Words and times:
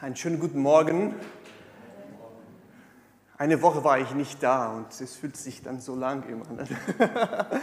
Einen 0.00 0.16
schönen 0.16 0.40
guten 0.40 0.58
Morgen. 0.58 1.14
Eine 3.38 3.62
Woche 3.62 3.84
war 3.84 4.00
ich 4.00 4.12
nicht 4.12 4.42
da 4.42 4.72
und 4.72 4.88
es 5.00 5.14
fühlt 5.14 5.36
sich 5.36 5.62
dann 5.62 5.80
so 5.80 5.94
lang 5.94 6.28
immer 6.28 6.44
an. 6.48 6.68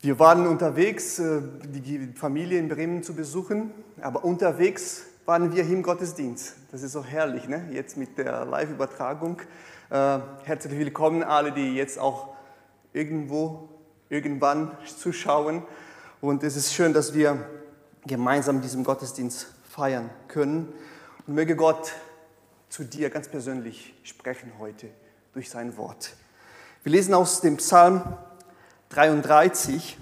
Wir 0.00 0.18
waren 0.18 0.46
unterwegs, 0.46 1.18
äh, 1.18 1.42
die 1.62 2.10
Familie 2.14 2.58
in 2.58 2.70
Bremen 2.70 3.02
zu 3.02 3.14
besuchen, 3.14 3.70
aber 4.00 4.24
unterwegs 4.24 5.04
waren 5.26 5.54
wir 5.54 5.64
im 5.64 5.82
Gottesdienst. 5.82 6.56
Das 6.72 6.82
ist 6.82 6.92
so 6.92 7.04
herrlich, 7.04 7.48
ne? 7.48 7.68
jetzt 7.70 7.98
mit 7.98 8.16
der 8.16 8.46
Live-Übertragung. 8.46 9.42
Äh, 9.90 10.18
herzlich 10.44 10.78
willkommen 10.78 11.22
alle, 11.22 11.52
die 11.52 11.74
jetzt 11.74 11.98
auch 11.98 12.34
irgendwo, 12.94 13.68
irgendwann 14.08 14.72
zuschauen. 14.84 15.62
Und 16.22 16.42
es 16.42 16.56
ist 16.56 16.72
schön, 16.72 16.94
dass 16.94 17.12
wir 17.12 17.46
gemeinsam 18.06 18.62
diesen 18.62 18.84
Gottesdienst 18.84 19.48
feiern 19.68 20.08
können. 20.28 20.72
Und 21.26 21.36
möge 21.36 21.56
Gott 21.56 21.92
zu 22.68 22.84
dir 22.84 23.08
ganz 23.08 23.28
persönlich 23.28 23.94
sprechen 24.02 24.52
heute 24.58 24.88
durch 25.32 25.48
sein 25.48 25.74
Wort. 25.78 26.16
Wir 26.82 26.92
lesen 26.92 27.14
aus 27.14 27.40
dem 27.40 27.56
Psalm 27.56 28.02
33. 28.90 29.96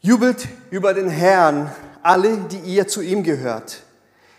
Jubelt 0.00 0.48
über 0.70 0.94
den 0.94 1.08
Herrn, 1.08 1.72
alle, 2.02 2.38
die 2.38 2.58
ihr 2.58 2.88
zu 2.88 3.02
ihm 3.02 3.22
gehört. 3.22 3.84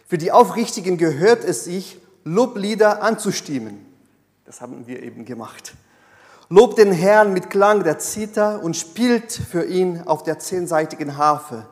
Für 0.06 0.18
die 0.18 0.34
Aufrichtigen 0.34 0.98
gehört 0.98 1.46
es 1.46 1.64
sich, 1.64 2.02
Loblieder 2.26 3.02
anzustimmen. 3.02 3.86
Das 4.44 4.60
haben 4.60 4.88
wir 4.88 5.02
eben 5.04 5.24
gemacht. 5.24 5.74
Lobt 6.50 6.78
den 6.80 6.92
Herrn 6.92 7.32
mit 7.32 7.50
Klang 7.50 7.86
der 7.86 7.98
Zither 7.98 8.62
und 8.62 8.76
spielt 8.76 9.32
für 9.32 9.64
ihn 9.64 10.02
auf 10.02 10.24
der 10.24 10.38
zehnseitigen 10.38 11.16
Harfe 11.16 11.66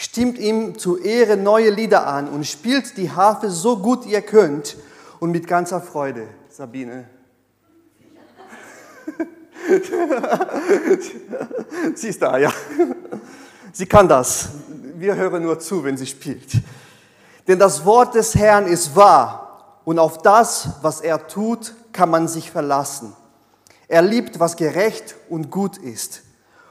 stimmt 0.00 0.38
ihm 0.38 0.78
zu 0.78 0.96
Ehre 0.96 1.36
neue 1.36 1.68
Lieder 1.68 2.06
an 2.06 2.28
und 2.28 2.46
spielt 2.46 2.96
die 2.96 3.10
Harfe 3.10 3.50
so 3.50 3.76
gut 3.76 4.06
ihr 4.06 4.22
könnt 4.22 4.78
und 5.18 5.30
mit 5.30 5.46
ganzer 5.46 5.82
Freude. 5.82 6.26
Sabine. 6.48 7.04
sie 11.94 12.08
ist 12.08 12.22
da, 12.22 12.38
ja. 12.38 12.50
Sie 13.72 13.84
kann 13.84 14.08
das. 14.08 14.48
Wir 14.94 15.16
hören 15.16 15.42
nur 15.42 15.60
zu, 15.60 15.84
wenn 15.84 15.98
sie 15.98 16.06
spielt. 16.06 16.50
Denn 17.46 17.58
das 17.58 17.84
Wort 17.84 18.14
des 18.14 18.34
Herrn 18.34 18.66
ist 18.66 18.96
wahr 18.96 19.80
und 19.84 19.98
auf 19.98 20.22
das, 20.22 20.70
was 20.80 21.02
er 21.02 21.26
tut, 21.26 21.74
kann 21.92 22.08
man 22.08 22.26
sich 22.26 22.50
verlassen. 22.50 23.14
Er 23.86 24.00
liebt, 24.00 24.40
was 24.40 24.56
gerecht 24.56 25.14
und 25.28 25.50
gut 25.50 25.76
ist. 25.76 26.22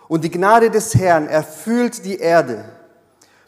Und 0.07 0.23
die 0.23 0.31
Gnade 0.31 0.71
des 0.71 0.95
Herrn 0.95 1.27
erfüllt 1.27 2.05
die 2.05 2.17
Erde. 2.17 2.78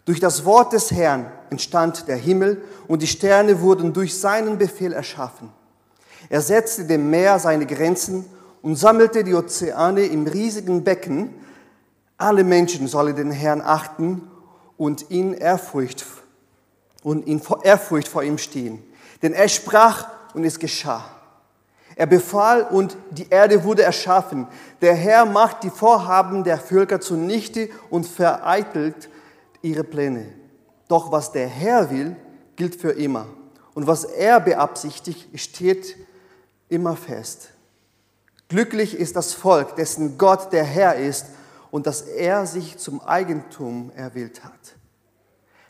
Durch 0.05 0.19
das 0.19 0.45
Wort 0.45 0.73
des 0.73 0.91
Herrn 0.91 1.31
entstand 1.49 2.07
der 2.07 2.15
Himmel 2.15 2.63
und 2.87 3.01
die 3.01 3.07
Sterne 3.07 3.61
wurden 3.61 3.93
durch 3.93 4.19
seinen 4.19 4.57
Befehl 4.57 4.93
erschaffen. 4.93 5.49
Er 6.29 6.41
setzte 6.41 6.85
dem 6.85 7.09
Meer 7.09 7.39
seine 7.39 7.65
Grenzen 7.65 8.25
und 8.61 8.75
sammelte 8.75 9.23
die 9.23 9.33
Ozeane 9.33 10.03
im 10.05 10.27
riesigen 10.27 10.83
Becken. 10.83 11.33
Alle 12.17 12.43
Menschen 12.43 12.87
sollen 12.87 13.15
den 13.15 13.31
Herrn 13.31 13.61
achten 13.61 14.29
und 14.77 15.03
in 15.11 15.33
Ehrfurcht 15.33 16.05
und 17.03 17.27
in 17.27 17.41
Ehrfurcht 17.63 18.07
vor 18.07 18.23
ihm 18.23 18.37
stehen. 18.37 18.83
Denn 19.21 19.33
er 19.33 19.47
sprach 19.47 20.07
und 20.33 20.43
es 20.43 20.57
geschah. 20.57 21.03
Er 21.95 22.07
befahl 22.07 22.63
und 22.63 22.97
die 23.11 23.29
Erde 23.29 23.63
wurde 23.63 23.83
erschaffen. 23.83 24.47
Der 24.81 24.95
Herr 24.95 25.25
macht 25.25 25.63
die 25.63 25.69
Vorhaben 25.69 26.43
der 26.43 26.57
Völker 26.57 27.01
zunichte 27.01 27.69
und 27.89 28.07
vereitelt 28.07 29.09
ihre 29.61 29.83
Pläne. 29.83 30.25
Doch 30.87 31.11
was 31.11 31.31
der 31.31 31.47
Herr 31.47 31.89
will, 31.89 32.15
gilt 32.55 32.75
für 32.75 32.91
immer. 32.91 33.27
Und 33.73 33.87
was 33.87 34.03
er 34.03 34.39
beabsichtigt, 34.39 35.39
steht 35.39 35.95
immer 36.69 36.95
fest. 36.95 37.49
Glücklich 38.49 38.97
ist 38.97 39.15
das 39.15 39.33
Volk, 39.33 39.75
dessen 39.77 40.17
Gott 40.17 40.51
der 40.51 40.65
Herr 40.65 40.95
ist 40.95 41.27
und 41.71 41.87
das 41.87 42.01
er 42.01 42.45
sich 42.45 42.77
zum 42.77 43.01
Eigentum 43.01 43.91
erwählt 43.95 44.43
hat. 44.43 44.75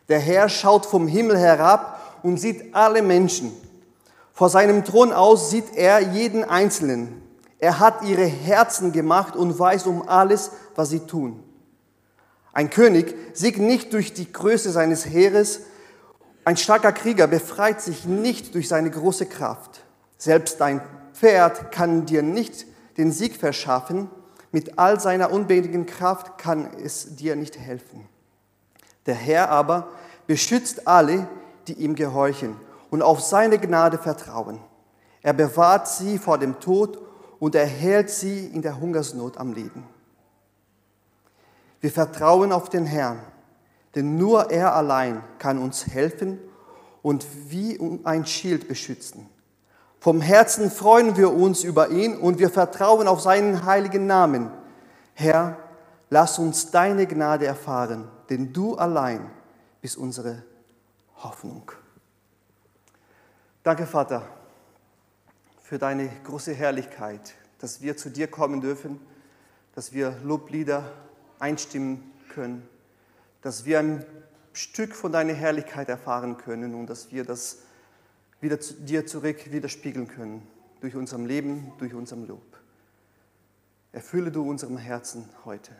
Der 0.10 0.20
Herr 0.20 0.50
schaut 0.50 0.86
vom 0.86 1.08
Himmel 1.08 1.38
herab 1.38 2.20
und 2.24 2.38
sieht 2.38 2.74
alle 2.74 3.02
Menschen. 3.04 3.52
Vor 4.34 4.50
seinem 4.50 4.84
Thron 4.84 5.14
aus 5.14 5.52
sieht 5.52 5.76
er 5.76 6.00
jeden 6.00 6.44
Einzelnen. 6.44 7.22
Er 7.60 7.80
hat 7.80 8.04
ihre 8.04 8.26
Herzen 8.26 8.92
gemacht 8.92 9.36
und 9.36 9.58
weiß 9.58 9.86
um 9.86 10.08
alles, 10.10 10.52
was 10.76 10.90
sie 10.90 11.02
tun. 11.02 11.44
Ein 12.54 12.70
König 12.70 13.16
siegt 13.34 13.60
nicht 13.60 13.94
durch 13.94 14.14
die 14.14 14.32
Größe 14.32 14.72
seines 14.72 15.06
Heeres. 15.06 15.62
Ein 16.44 16.58
starker 16.58 16.92
Krieger 16.92 17.28
befreit 17.28 17.82
sich 17.82 18.06
nicht 18.06 18.56
durch 18.56 18.68
seine 18.68 18.90
große 18.90 19.26
Kraft. 19.26 19.82
Selbst 20.18 20.60
dein 20.60 20.82
Pferd 21.14 21.72
kann 21.72 22.06
dir 22.06 22.22
nicht 22.22 22.66
den 22.98 23.12
Sieg 23.12 23.38
verschaffen. 23.38 24.10
Mit 24.52 24.78
all 24.78 25.00
seiner 25.00 25.32
unbändigen 25.32 25.86
Kraft 25.86 26.38
kann 26.38 26.70
es 26.84 27.16
dir 27.16 27.36
nicht 27.36 27.58
helfen. 27.58 28.08
Der 29.06 29.16
Herr 29.16 29.50
aber 29.50 29.90
beschützt 30.28 30.88
alle, 30.88 31.28
die 31.68 31.74
ihm 31.74 31.96
gehorchen 31.96 32.56
und 32.90 33.02
auf 33.02 33.22
seine 33.22 33.58
Gnade 33.60 33.98
vertrauen. 33.98 34.60
Er 35.22 35.34
bewahrt 35.34 35.88
sie 35.88 36.18
vor 36.18 36.38
dem 36.38 36.60
Tod 36.60 37.00
und 37.40 37.56
erhält 37.56 38.10
sie 38.10 38.48
in 38.48 38.62
der 38.62 38.80
Hungersnot 38.80 39.38
am 39.38 39.54
Leben. 39.54 39.86
Wir 41.82 41.92
vertrauen 41.92 42.52
auf 42.52 42.70
den 42.70 42.86
Herrn, 42.86 43.20
denn 43.96 44.18
nur 44.18 44.52
er 44.52 44.76
allein 44.76 45.24
kann 45.40 45.58
uns 45.58 45.88
helfen 45.88 46.40
und 47.02 47.26
wie 47.50 47.80
ein 48.04 48.26
Schild 48.26 48.68
beschützen. 48.68 49.28
Vom 50.00 50.22
Herzen 50.22 50.72
freuen 50.72 51.18
wir 51.18 51.34
uns 51.34 51.64
über 51.64 51.90
ihn 51.90 52.18
und 52.18 52.40
wir 52.40 52.50
vertrauen 52.50 53.08
auf 53.08 53.22
seinen 53.22 53.66
heiligen 53.66 54.06
Namen. 54.06 54.52
Herr, 55.14 55.58
lass 56.10 56.40
uns 56.40 56.72
deine 56.72 57.08
Gnade 57.08 57.46
erfahren, 57.46 58.08
denn 58.30 58.54
du 58.54 58.76
allein 58.76 59.30
bist 59.82 59.98
unsere 59.98 60.44
Hoffnung. 61.18 61.72
Danke, 63.64 63.86
Vater, 63.86 64.24
für 65.62 65.78
deine 65.78 66.10
große 66.24 66.54
Herrlichkeit, 66.54 67.34
dass 67.60 67.82
wir 67.82 67.96
zu 67.96 68.10
dir 68.10 68.28
kommen 68.28 68.62
dürfen, 68.62 69.00
dass 69.76 69.94
wir 69.94 70.16
Loblieder 70.24 70.84
einstimmen 71.42 72.04
können, 72.30 72.68
dass 73.42 73.66
wir 73.66 73.80
ein 73.80 74.06
Stück 74.54 74.96
von 74.96 75.12
deiner 75.12 75.34
Herrlichkeit 75.34 75.90
erfahren 75.90 76.38
können 76.38 76.76
und 76.76 76.88
dass 76.88 77.12
wir 77.12 77.24
das 77.24 77.60
wieder 78.40 78.60
zu 78.60 78.74
dir 78.74 79.06
zurück 79.06 79.52
widerspiegeln 79.52 80.08
können, 80.08 80.48
durch 80.82 80.96
unserem 80.96 81.26
Leben, 81.26 81.72
durch 81.80 81.94
unserem 81.94 82.28
Lob. 82.28 82.42
Erfülle 83.92 84.32
du 84.32 84.50
unserem 84.50 84.78
Herzen 84.78 85.30
heute. 85.46 85.72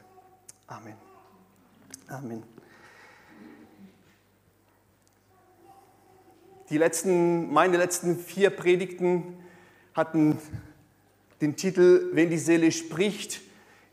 Amen. 0.68 0.96
Amen. 2.08 2.44
Die 6.70 6.78
letzten, 6.78 7.52
meine 7.52 7.78
letzten 7.78 8.18
vier 8.18 8.50
Predigten 8.50 9.38
hatten 9.94 10.38
den 11.42 11.56
Titel 11.56 12.10
Wenn 12.14 12.30
die 12.30 12.38
Seele 12.38 12.72
spricht, 12.72 13.42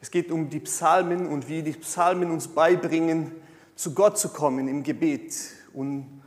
es 0.01 0.11
geht 0.11 0.31
um 0.31 0.49
die 0.49 0.61
Psalmen 0.61 1.27
und 1.27 1.49
wie 1.49 1.63
die 1.63 1.73
Psalmen 1.73 2.31
uns 2.31 2.49
beibringen, 2.49 3.33
zu 3.75 3.95
Gott 3.95 4.19
zu 4.19 4.29
kommen 4.29 4.69
im 4.69 4.83
Gebet. 4.83 5.35
Und 5.73 6.23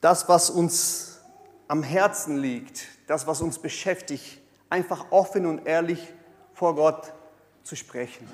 das, 0.00 0.28
was 0.28 0.50
uns 0.50 1.20
am 1.68 1.82
Herzen 1.82 2.38
liegt, 2.38 2.86
das, 3.06 3.26
was 3.26 3.40
uns 3.40 3.58
beschäftigt, 3.58 4.38
einfach 4.70 5.06
offen 5.10 5.46
und 5.46 5.66
ehrlich 5.66 6.12
vor 6.52 6.74
Gott 6.74 7.12
zu 7.62 7.76
sprechen. 7.76 8.28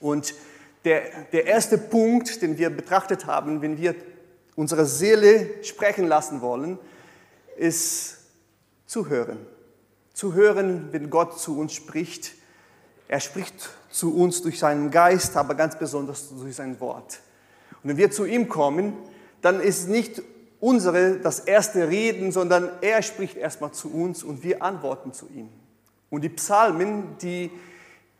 Und 0.00 0.34
der, 0.84 1.24
der 1.32 1.46
erste 1.46 1.78
Punkt, 1.78 2.42
den 2.42 2.58
wir 2.58 2.70
betrachtet 2.70 3.26
haben, 3.26 3.62
wenn 3.62 3.78
wir 3.78 3.94
unsere 4.56 4.86
Seele 4.86 5.64
sprechen 5.64 6.06
lassen 6.06 6.40
wollen, 6.40 6.78
ist 7.56 8.18
zuhören. 8.86 9.38
Zuhören, 10.12 10.92
wenn 10.92 11.10
Gott 11.10 11.40
zu 11.40 11.58
uns 11.58 11.72
spricht. 11.72 12.34
Er 13.08 13.20
spricht 13.20 13.70
zu 13.94 14.12
uns 14.12 14.42
durch 14.42 14.58
seinen 14.58 14.90
Geist, 14.90 15.36
aber 15.36 15.54
ganz 15.54 15.78
besonders 15.78 16.28
durch 16.28 16.56
sein 16.56 16.80
Wort. 16.80 17.20
Und 17.80 17.90
wenn 17.90 17.96
wir 17.96 18.10
zu 18.10 18.24
ihm 18.24 18.48
kommen, 18.48 18.94
dann 19.40 19.60
ist 19.60 19.88
nicht 19.88 20.20
unsere 20.58 21.20
das 21.20 21.38
erste 21.38 21.88
Reden, 21.88 22.32
sondern 22.32 22.70
er 22.80 23.02
spricht 23.02 23.36
erstmal 23.36 23.70
zu 23.70 23.94
uns 23.94 24.24
und 24.24 24.42
wir 24.42 24.64
antworten 24.64 25.12
zu 25.12 25.28
ihm. 25.28 25.48
Und 26.10 26.22
die 26.22 26.28
Psalmen, 26.30 27.16
die, 27.22 27.52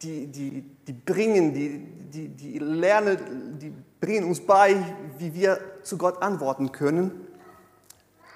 die, 0.01 0.29
die, 0.29 0.65
die 0.87 0.93
bringen, 0.93 1.53
die, 1.53 1.79
die, 2.13 2.29
die 2.29 2.59
lernen, 2.61 3.59
die 3.61 3.73
bringen 4.01 4.29
uns 4.29 4.39
bei, 4.39 4.77
wie 5.19 5.35
wir 5.35 5.59
zu 5.83 5.99
Gott 5.99 6.23
antworten 6.23 6.71
können, 6.71 7.27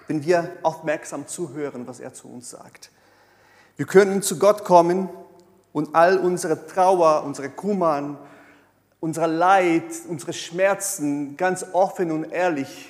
wenn 0.08 0.24
wir 0.24 0.50
aufmerksam 0.64 1.28
zuhören, 1.28 1.86
was 1.86 2.00
er 2.00 2.12
zu 2.12 2.26
uns 2.28 2.50
sagt. 2.50 2.90
Wir 3.76 3.86
können 3.86 4.22
zu 4.22 4.40
Gott 4.40 4.64
kommen 4.64 5.08
und 5.72 5.94
all 5.94 6.18
unsere 6.18 6.66
Trauer, 6.66 7.24
unsere 7.24 7.50
Kummer, 7.50 8.18
unser 9.00 9.26
Leid, 9.26 9.84
unsere 10.08 10.32
Schmerzen 10.32 11.36
ganz 11.36 11.64
offen 11.72 12.10
und 12.10 12.30
ehrlich 12.32 12.88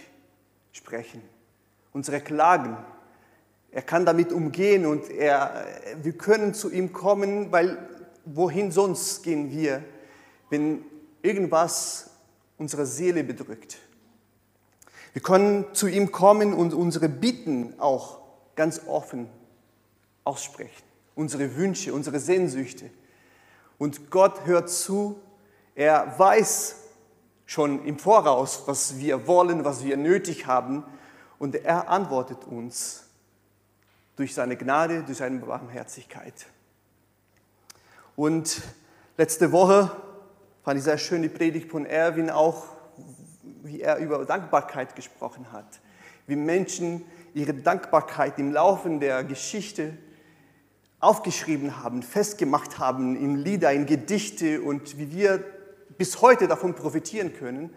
sprechen, 0.72 1.22
unsere 1.92 2.20
Klagen. 2.20 2.76
Er 3.70 3.82
kann 3.82 4.06
damit 4.06 4.32
umgehen 4.32 4.86
und 4.86 5.10
er, 5.10 5.66
wir 6.02 6.12
können 6.12 6.54
zu 6.54 6.70
ihm 6.70 6.92
kommen, 6.92 7.52
weil 7.52 7.78
wohin 8.24 8.72
sonst 8.72 9.22
gehen 9.22 9.50
wir, 9.50 9.82
wenn 10.50 10.84
irgendwas 11.22 12.10
unsere 12.56 12.86
Seele 12.86 13.24
bedrückt. 13.24 13.78
Wir 15.12 15.22
können 15.22 15.66
zu 15.72 15.86
ihm 15.86 16.12
kommen 16.12 16.54
und 16.54 16.74
unsere 16.74 17.08
Bitten 17.08 17.74
auch 17.78 18.20
ganz 18.56 18.82
offen 18.86 19.28
aussprechen, 20.24 20.84
unsere 21.18 21.56
Wünsche, 21.56 21.92
unsere 21.92 22.20
Sehnsüchte. 22.20 22.90
Und 23.76 24.10
Gott 24.10 24.46
hört 24.46 24.70
zu, 24.70 25.20
er 25.74 26.16
weiß 26.16 26.76
schon 27.44 27.84
im 27.84 27.98
Voraus, 27.98 28.62
was 28.66 28.98
wir 28.98 29.26
wollen, 29.26 29.64
was 29.64 29.84
wir 29.84 29.96
nötig 29.96 30.46
haben 30.46 30.84
und 31.40 31.56
er 31.56 31.88
antwortet 31.88 32.44
uns 32.44 33.04
durch 34.14 34.32
seine 34.32 34.56
Gnade, 34.56 35.02
durch 35.02 35.18
seine 35.18 35.38
Barmherzigkeit. 35.38 36.46
Und 38.14 38.60
letzte 39.16 39.50
Woche 39.50 39.90
fand 40.62 40.78
ich 40.78 40.84
sehr 40.84 40.98
schön 40.98 41.22
die 41.22 41.28
Predigt 41.28 41.70
von 41.70 41.84
Erwin 41.84 42.30
auch, 42.30 42.66
wie 43.62 43.80
er 43.80 43.96
über 43.96 44.24
Dankbarkeit 44.24 44.94
gesprochen 44.94 45.50
hat. 45.50 45.80
Wie 46.28 46.36
Menschen 46.36 47.04
ihre 47.34 47.54
Dankbarkeit 47.54 48.38
im 48.38 48.52
Laufe 48.52 48.88
der 48.98 49.24
Geschichte 49.24 49.96
aufgeschrieben 51.00 51.82
haben, 51.82 52.02
festgemacht 52.02 52.78
haben 52.78 53.16
in 53.16 53.36
Lieder, 53.36 53.72
in 53.72 53.86
Gedichte 53.86 54.62
und 54.62 54.98
wie 54.98 55.12
wir 55.12 55.44
bis 55.96 56.20
heute 56.20 56.48
davon 56.48 56.74
profitieren 56.74 57.32
können, 57.32 57.70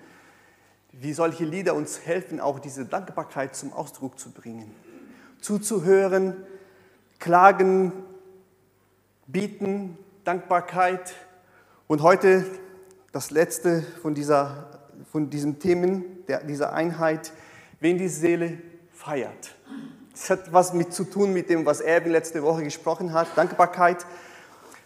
wie 0.91 1.13
solche 1.13 1.45
Lieder 1.45 1.75
uns 1.75 2.05
helfen, 2.05 2.39
auch 2.39 2.59
diese 2.59 2.85
Dankbarkeit 2.85 3.55
zum 3.55 3.73
Ausdruck 3.73 4.19
zu 4.19 4.31
bringen. 4.31 4.73
Zuzuhören, 5.39 6.35
klagen, 7.19 7.93
bieten, 9.27 9.97
Dankbarkeit. 10.23 11.13
Und 11.87 12.01
heute 12.01 12.45
das 13.11 13.31
letzte 13.31 13.81
von, 14.01 14.13
dieser, 14.13 14.81
von 15.11 15.29
diesen 15.29 15.59
Themen, 15.59 16.25
der, 16.27 16.43
dieser 16.43 16.73
Einheit, 16.73 17.31
wenn 17.79 17.97
die 17.97 18.07
Seele 18.09 18.57
feiert. 18.91 19.55
Das 20.11 20.29
hat 20.29 20.51
was 20.51 20.73
mit 20.73 20.93
zu 20.93 21.05
tun 21.05 21.31
mit 21.33 21.49
dem, 21.49 21.65
was 21.65 21.79
Erwin 21.79 22.11
letzte 22.11 22.43
Woche 22.43 22.63
gesprochen 22.63 23.13
hat, 23.13 23.27
Dankbarkeit. 23.35 24.05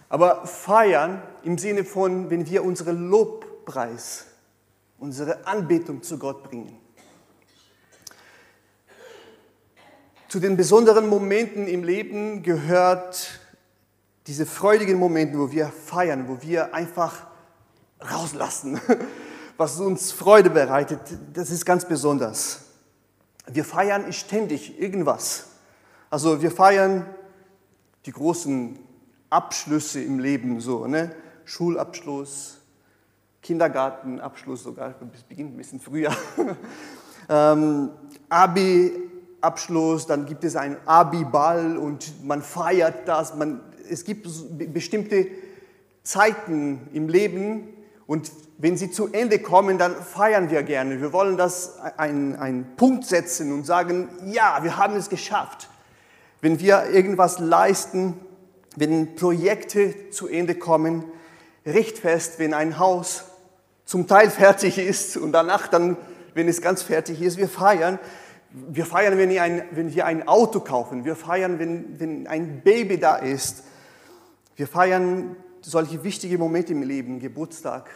Aber 0.07 0.45
feiern 0.45 1.21
im 1.43 1.57
Sinne 1.57 1.83
von, 1.83 2.29
wenn 2.29 2.47
wir 2.47 2.63
unseren 2.63 3.09
Lobpreis, 3.09 4.25
unsere 4.99 5.47
Anbetung 5.47 6.03
zu 6.03 6.19
Gott 6.19 6.43
bringen. 6.43 6.77
Zu 10.27 10.39
den 10.39 10.57
besonderen 10.57 11.07
Momenten 11.07 11.67
im 11.67 11.83
Leben 11.83 12.43
gehört 12.43 13.39
diese 14.27 14.45
freudigen 14.45 14.97
Momente, 14.97 15.37
wo 15.37 15.51
wir 15.51 15.67
feiern, 15.67 16.27
wo 16.27 16.41
wir 16.41 16.73
einfach 16.73 17.27
rauslassen, 18.01 18.79
was 19.57 19.79
uns 19.79 20.11
Freude 20.11 20.49
bereitet, 20.49 20.99
das 21.33 21.49
ist 21.51 21.65
ganz 21.65 21.87
besonders. 21.87 22.64
Wir 23.51 23.63
feiern 23.63 24.11
ständig 24.11 24.79
irgendwas. 24.79 25.47
Also 26.09 26.41
wir 26.41 26.51
feiern 26.51 27.05
die 28.05 28.11
großen 28.11 28.79
Abschlüsse 29.29 30.01
im 30.01 30.19
Leben, 30.19 30.59
so, 30.61 30.87
ne? 30.87 31.15
Schulabschluss, 31.45 32.61
Kindergartenabschluss 33.41 34.63
sogar, 34.63 34.95
das 35.13 35.23
beginnt 35.23 35.53
ein 35.53 35.57
bisschen 35.57 35.79
früher. 35.79 36.11
ähm, 37.29 37.91
Abi-Abschluss, 38.29 40.07
dann 40.07 40.25
gibt 40.25 40.43
es 40.43 40.55
einen 40.55 40.77
Abi-Ball 40.85 41.77
und 41.77 42.25
man 42.25 42.41
feiert 42.41 43.07
das. 43.07 43.35
Man, 43.35 43.61
es 43.89 44.03
gibt 44.03 44.27
bestimmte 44.73 45.27
Zeiten 46.01 46.87
im 46.93 47.07
Leben 47.09 47.67
und 48.07 48.31
wenn 48.57 48.77
sie 48.77 48.89
zu 48.89 49.11
Ende 49.11 49.39
kommen, 49.39 49.77
dann 49.77 49.95
feiern 49.95 50.49
wir 50.49 50.63
gerne. 50.63 51.01
Wir 51.01 51.11
wollen 51.11 51.37
das 51.37 51.77
einen, 51.97 52.75
Punkt 52.77 53.05
setzen 53.05 53.51
und 53.51 53.65
sagen, 53.65 54.09
ja, 54.25 54.59
wir 54.63 54.77
haben 54.77 54.95
es 54.95 55.09
geschafft. 55.09 55.69
Wenn 56.41 56.59
wir 56.59 56.85
irgendwas 56.89 57.39
leisten, 57.39 58.13
wenn 58.75 59.15
Projekte 59.15 60.09
zu 60.09 60.27
Ende 60.27 60.55
kommen, 60.55 61.03
richtfest, 61.65 62.39
wenn 62.39 62.53
ein 62.53 62.79
Haus 62.79 63.25
zum 63.83 64.07
Teil 64.07 64.29
fertig 64.31 64.77
ist 64.77 65.17
und 65.17 65.33
danach 65.33 65.67
dann, 65.67 65.97
wenn 66.33 66.47
es 66.47 66.61
ganz 66.61 66.81
fertig 66.81 67.21
ist, 67.21 67.37
wir 67.37 67.49
feiern. 67.49 67.99
Wir 68.51 68.85
feiern, 68.85 69.17
wenn 69.17 69.29
wir 69.29 69.43
ein, 69.43 69.63
wenn 69.71 69.93
wir 69.93 70.05
ein 70.05 70.29
Auto 70.29 70.61
kaufen. 70.61 71.03
Wir 71.03 71.17
feiern, 71.17 71.59
wenn, 71.59 71.99
wenn 71.99 72.27
ein 72.27 72.61
Baby 72.61 72.97
da 72.97 73.17
ist. 73.17 73.63
Wir 74.55 74.67
feiern 74.67 75.35
solche 75.61 76.05
wichtige 76.05 76.37
Momente 76.37 76.71
im 76.71 76.83
Leben, 76.83 77.19
Geburtstag. 77.19 77.89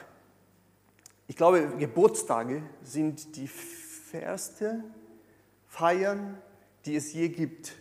Ich 1.30 1.36
glaube, 1.36 1.76
Geburtstage 1.78 2.64
sind 2.84 3.36
die 3.36 3.48
erste 4.12 4.84
Feiern, 5.68 6.40
die 6.86 6.96
es 6.96 7.14
je 7.14 7.30
gibt. 7.30 7.74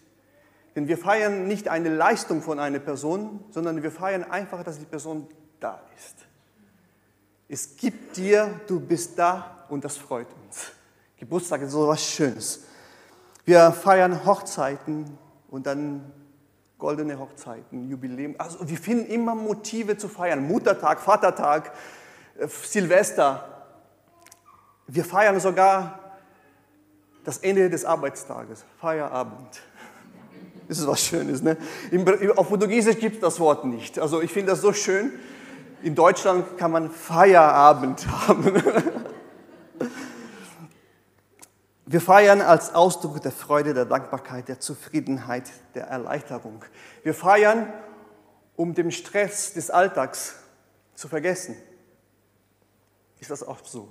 Denn 0.77 0.87
wir 0.87 0.99
feiern 0.99 1.49
nicht 1.49 1.67
eine 1.67 1.89
Leistung 1.89 2.43
von 2.43 2.59
einer 2.59 2.79
Person, 2.79 3.43
sondern 3.49 3.83
wir 3.83 3.91
feiern 3.91 4.23
einfach, 4.23 4.62
dass 4.65 4.79
die 4.79 4.85
Person 4.85 5.27
da 5.61 5.81
ist. 5.97 6.27
Es 7.49 7.75
gibt 7.75 8.19
dir, 8.19 8.61
du 8.67 8.79
bist 8.81 9.19
da 9.19 9.65
und 9.71 9.83
das 9.83 9.97
freut 9.97 10.29
uns. 10.45 10.73
Geburtstag 11.17 11.62
ist 11.62 11.73
so 11.73 11.85
etwas 11.85 12.05
Schönes. 12.05 12.65
Wir 13.47 13.73
feiern 13.73 14.27
Hochzeiten 14.27 15.17
und 15.49 15.67
dann 15.67 16.12
goldene 16.77 17.19
Hochzeiten, 17.19 17.89
Jubiläum. 17.89 18.35
Also 18.37 18.69
wir 18.69 18.77
finden 18.77 19.06
immer 19.11 19.35
Motive 19.35 19.97
zu 19.97 20.06
feiern. 20.06 20.47
Muttertag, 20.47 21.00
Vatertag, 21.00 21.73
Silvester. 22.46 23.67
Wir 24.87 25.05
feiern 25.05 25.38
sogar 25.40 25.99
das 27.25 27.38
Ende 27.38 27.69
des 27.69 27.85
Arbeitstages, 27.85 28.64
Feierabend. 28.81 29.61
Das 30.69 30.79
ist 30.79 30.87
was 30.87 31.00
Schönes. 31.00 31.43
Ne? 31.43 31.56
Auf 32.37 32.49
Portugiesisch 32.49 32.99
gibt 32.99 33.17
es 33.17 33.20
das 33.20 33.40
Wort 33.40 33.64
nicht. 33.64 33.99
Also 33.99 34.23
ich 34.23 34.32
finde 34.32 34.52
das 34.52 34.61
so 34.61 34.73
schön. 34.73 35.12
In 35.82 35.94
Deutschland 35.94 36.58
kann 36.58 36.70
man 36.70 36.90
Feierabend 36.90 38.06
haben. 38.29 38.62
Wir 41.87 42.00
feiern 42.00 42.43
als 42.43 42.75
Ausdruck 42.75 43.23
der 43.23 43.33
Freude, 43.33 43.73
der 43.75 43.87
Dankbarkeit, 43.87 44.49
der 44.49 44.61
Zufriedenheit, 44.61 45.45
der 45.75 45.87
Erleichterung. 45.87 46.64
Wir 47.02 47.14
feiern, 47.14 47.73
um 48.57 48.75
den 48.75 48.90
Stress 48.90 49.54
des 49.54 49.71
Alltags 49.71 50.35
zu 50.95 51.09
vergessen. 51.09 51.57
Ist 53.20 53.30
das 53.30 53.46
oft 53.46 53.66
so? 53.66 53.88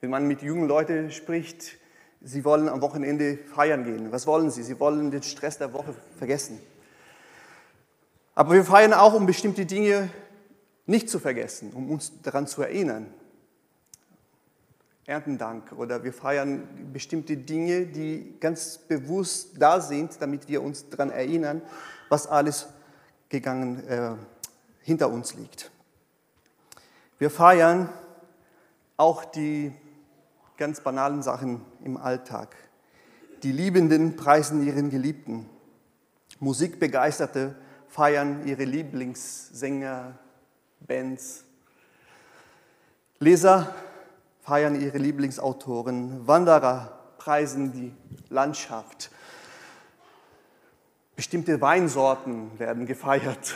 Wenn 0.00 0.10
man 0.10 0.26
mit 0.26 0.42
jungen 0.42 0.68
Leuten 0.68 1.10
spricht, 1.10 1.78
sie 2.20 2.44
wollen 2.44 2.68
am 2.68 2.80
Wochenende 2.80 3.38
feiern 3.38 3.84
gehen. 3.84 4.12
Was 4.12 4.26
wollen 4.26 4.50
sie? 4.50 4.62
Sie 4.62 4.78
wollen 4.80 5.10
den 5.10 5.22
Stress 5.22 5.58
der 5.58 5.72
Woche 5.72 5.94
vergessen. 6.16 6.60
Aber 8.34 8.54
wir 8.54 8.64
feiern 8.64 8.92
auch, 8.92 9.14
um 9.14 9.26
bestimmte 9.26 9.66
Dinge 9.66 10.10
nicht 10.86 11.08
zu 11.08 11.18
vergessen, 11.18 11.72
um 11.72 11.90
uns 11.90 12.12
daran 12.22 12.46
zu 12.46 12.62
erinnern. 12.62 13.12
Erntendank 15.04 15.72
oder 15.72 16.04
wir 16.04 16.12
feiern 16.12 16.68
bestimmte 16.92 17.36
Dinge, 17.36 17.86
die 17.86 18.36
ganz 18.38 18.78
bewusst 18.78 19.50
da 19.58 19.80
sind, 19.80 20.20
damit 20.20 20.48
wir 20.48 20.62
uns 20.62 20.88
daran 20.88 21.10
erinnern, 21.10 21.60
was 22.08 22.26
alles 22.26 22.68
gegangen 23.28 23.86
äh, 23.88 24.12
hinter 24.82 25.10
uns 25.10 25.34
liegt. 25.34 25.70
Wir 27.18 27.30
feiern 27.30 27.88
auch 28.96 29.24
die 29.24 29.72
ganz 30.56 30.80
banalen 30.80 31.22
Sachen 31.22 31.64
im 31.82 31.96
Alltag. 31.96 32.54
Die 33.42 33.52
Liebenden 33.52 34.16
preisen 34.16 34.64
ihren 34.64 34.90
Geliebten. 34.90 35.48
Musikbegeisterte 36.38 37.56
feiern 37.88 38.46
ihre 38.46 38.64
Lieblingssänger, 38.64 40.18
Bands. 40.80 41.44
Leser 43.18 43.74
feiern 44.40 44.80
ihre 44.80 44.98
Lieblingsautoren, 44.98 46.26
Wanderer 46.26 46.98
preisen 47.18 47.72
die 47.72 47.92
Landschaft, 48.28 49.10
bestimmte 51.14 51.60
Weinsorten 51.60 52.58
werden 52.58 52.86
gefeiert, 52.86 53.54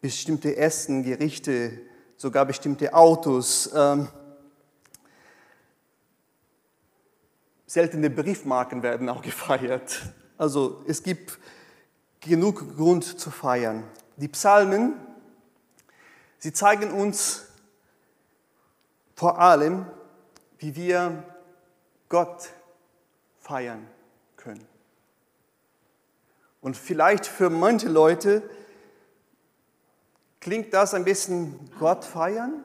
bestimmte 0.00 0.56
Essen, 0.56 1.02
Gerichte, 1.02 1.78
sogar 2.16 2.44
bestimmte 2.46 2.94
Autos. 2.94 3.70
Ähm, 3.74 4.08
seltene 7.66 8.10
Briefmarken 8.10 8.82
werden 8.82 9.08
auch 9.08 9.22
gefeiert. 9.22 10.02
Also 10.38 10.82
es 10.86 11.02
gibt 11.02 11.38
genug 12.20 12.76
Grund 12.76 13.18
zu 13.18 13.30
feiern. 13.30 13.84
Die 14.16 14.28
Psalmen, 14.28 14.94
sie 16.38 16.52
zeigen 16.52 16.92
uns 16.92 17.46
vor 19.14 19.38
allem, 19.40 19.86
wie 20.58 20.74
wir 20.74 21.22
Gott 22.08 22.50
feiern 23.40 23.86
können. 24.36 24.66
Und 26.60 26.76
vielleicht 26.76 27.26
für 27.26 27.50
manche 27.50 27.88
Leute 27.88 28.42
klingt 30.44 30.74
das 30.74 30.92
ein 30.92 31.04
bisschen 31.04 31.58
Gott 31.78 32.04
feiern. 32.04 32.62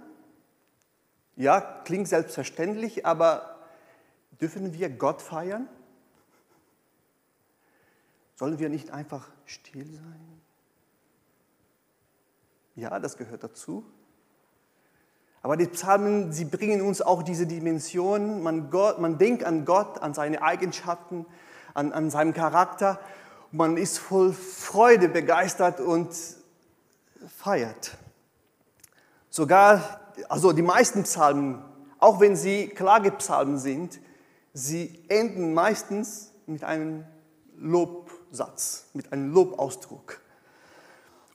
Ja, 1.37 1.61
klingt 1.61 2.09
selbstverständlich, 2.09 3.05
aber 3.05 3.57
dürfen 4.41 4.73
wir 4.73 4.89
Gott 4.89 5.21
feiern? 5.21 5.69
Sollen 8.35 8.59
wir 8.59 8.67
nicht 8.67 8.91
einfach 8.91 9.29
still 9.45 9.85
sein? 9.85 10.41
Ja, 12.75 12.99
das 12.99 13.15
gehört 13.15 13.45
dazu. 13.45 13.85
Aber 15.41 15.55
die 15.55 15.67
Psalmen, 15.67 16.33
sie 16.33 16.43
bringen 16.43 16.81
uns 16.81 17.01
auch 17.01 17.23
diese 17.23 17.47
Dimension. 17.47 18.43
Man, 18.43 18.69
Gott, 18.69 18.99
man 18.99 19.17
denkt 19.17 19.45
an 19.45 19.63
Gott, 19.63 20.01
an 20.01 20.13
seine 20.13 20.41
Eigenschaften, 20.41 21.25
an, 21.73 21.93
an 21.93 22.09
seinen 22.09 22.33
Charakter. 22.33 22.99
Man 23.53 23.77
ist 23.77 23.99
voll 23.99 24.33
Freude 24.33 25.07
begeistert 25.07 25.79
und 25.79 26.38
feiert. 27.27 27.97
Sogar, 29.29 30.01
also 30.27 30.51
die 30.51 30.61
meisten 30.61 31.03
Psalmen, 31.03 31.63
auch 31.99 32.19
wenn 32.19 32.35
sie 32.35 32.67
Klagepsalmen 32.67 33.57
sind, 33.57 33.99
sie 34.53 35.03
enden 35.07 35.53
meistens 35.53 36.31
mit 36.47 36.63
einem 36.63 37.05
Lobsatz, 37.57 38.85
mit 38.93 39.11
einem 39.13 39.33
Lobausdruck. 39.33 40.19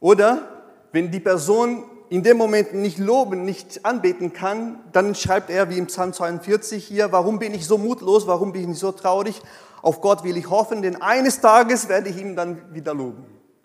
Oder 0.00 0.48
wenn 0.92 1.10
die 1.10 1.20
Person 1.20 1.84
in 2.08 2.22
dem 2.22 2.36
Moment 2.36 2.74
nicht 2.74 2.98
loben, 2.98 3.44
nicht 3.44 3.84
anbeten 3.84 4.32
kann, 4.32 4.80
dann 4.92 5.14
schreibt 5.14 5.50
er 5.50 5.70
wie 5.70 5.78
im 5.78 5.86
Psalm 5.86 6.12
42 6.12 6.84
hier, 6.84 7.12
warum 7.12 7.38
bin 7.38 7.54
ich 7.54 7.66
so 7.66 7.78
mutlos, 7.78 8.26
warum 8.26 8.52
bin 8.52 8.72
ich 8.72 8.78
so 8.78 8.92
traurig? 8.92 9.40
Auf 9.82 10.00
Gott 10.00 10.24
will 10.24 10.36
ich 10.36 10.48
hoffen, 10.48 10.82
denn 10.82 11.00
eines 11.00 11.40
Tages 11.40 11.88
werde 11.88 12.08
ich 12.08 12.18
ihm 12.18 12.36
dann 12.36 12.74
wieder 12.74 12.94
loben. 12.94 13.24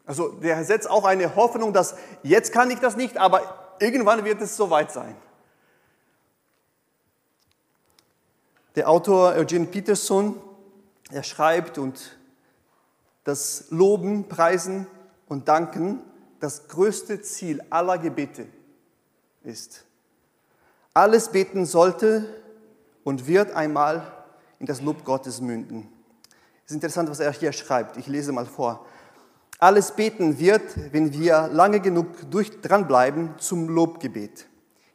Also 0.10 0.30
der 0.30 0.66
setzt 0.66 0.90
auch 0.90 1.06
eine 1.06 1.36
Hoffnung, 1.36 1.72
dass 1.72 1.94
jetzt 2.24 2.52
kann 2.52 2.72
ich 2.72 2.80
das 2.80 2.98
nicht, 2.98 3.18
aber 3.18 3.76
irgendwann 3.80 4.26
wird 4.26 4.42
es 4.42 4.58
soweit 4.58 4.92
sein. 4.92 5.16
Der 8.76 8.90
Autor 8.90 9.36
Eugene 9.36 9.68
Peterson, 9.68 10.42
er 11.12 11.22
schreibt 11.22 11.78
und 11.78 12.18
das 13.24 13.66
Loben, 13.70 14.28
Preisen 14.28 14.88
und 15.28 15.48
Danken 15.48 16.00
das 16.40 16.68
größte 16.70 17.22
Ziel 17.22 17.62
aller 17.70 18.00
Gebete 18.00 18.48
ist. 19.44 19.86
Alles 20.96 21.30
Beten 21.30 21.68
sollte 21.68 22.42
und 23.04 23.28
wird 23.28 23.52
einmal 23.52 24.12
in 24.58 24.66
das 24.66 24.82
Lob 24.82 25.06
Gottes 25.06 25.40
münden. 25.40 25.88
Es 26.66 26.72
ist 26.72 26.78
interessant, 26.78 27.12
was 27.12 27.20
er 27.20 27.32
hier 27.32 27.52
schreibt. 27.52 27.98
Ich 27.98 28.08
lese 28.08 28.32
mal 28.32 28.48
vor. 28.48 28.88
Alles 29.62 29.92
Beten 29.92 30.40
wird, 30.40 30.94
wenn 30.94 31.12
wir 31.12 31.50
lange 31.52 31.82
genug 31.82 32.08
durch, 32.32 32.62
dranbleiben, 32.62 33.32
zum 33.40 33.68
Lobgebet. 33.68 34.46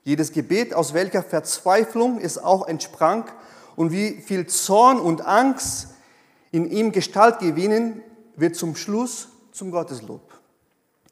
Jedes 0.05 0.33
Gebet, 0.33 0.73
aus 0.73 0.95
welcher 0.95 1.23
Verzweiflung 1.23 2.19
es 2.19 2.39
auch 2.39 2.67
entsprang 2.67 3.27
und 3.77 3.93
wie 3.93 4.23
viel 4.23 4.47
Zorn 4.47 4.99
und 4.99 5.27
Angst 5.27 5.89
in 6.51 6.71
ihm 6.71 6.93
Gestalt 6.93 7.41
gewinnen, 7.41 8.03
wird 8.37 8.57
zum 8.57 8.75
Schluss 8.75 9.29
zum 9.53 9.71
Gotteslob. 9.71 10.33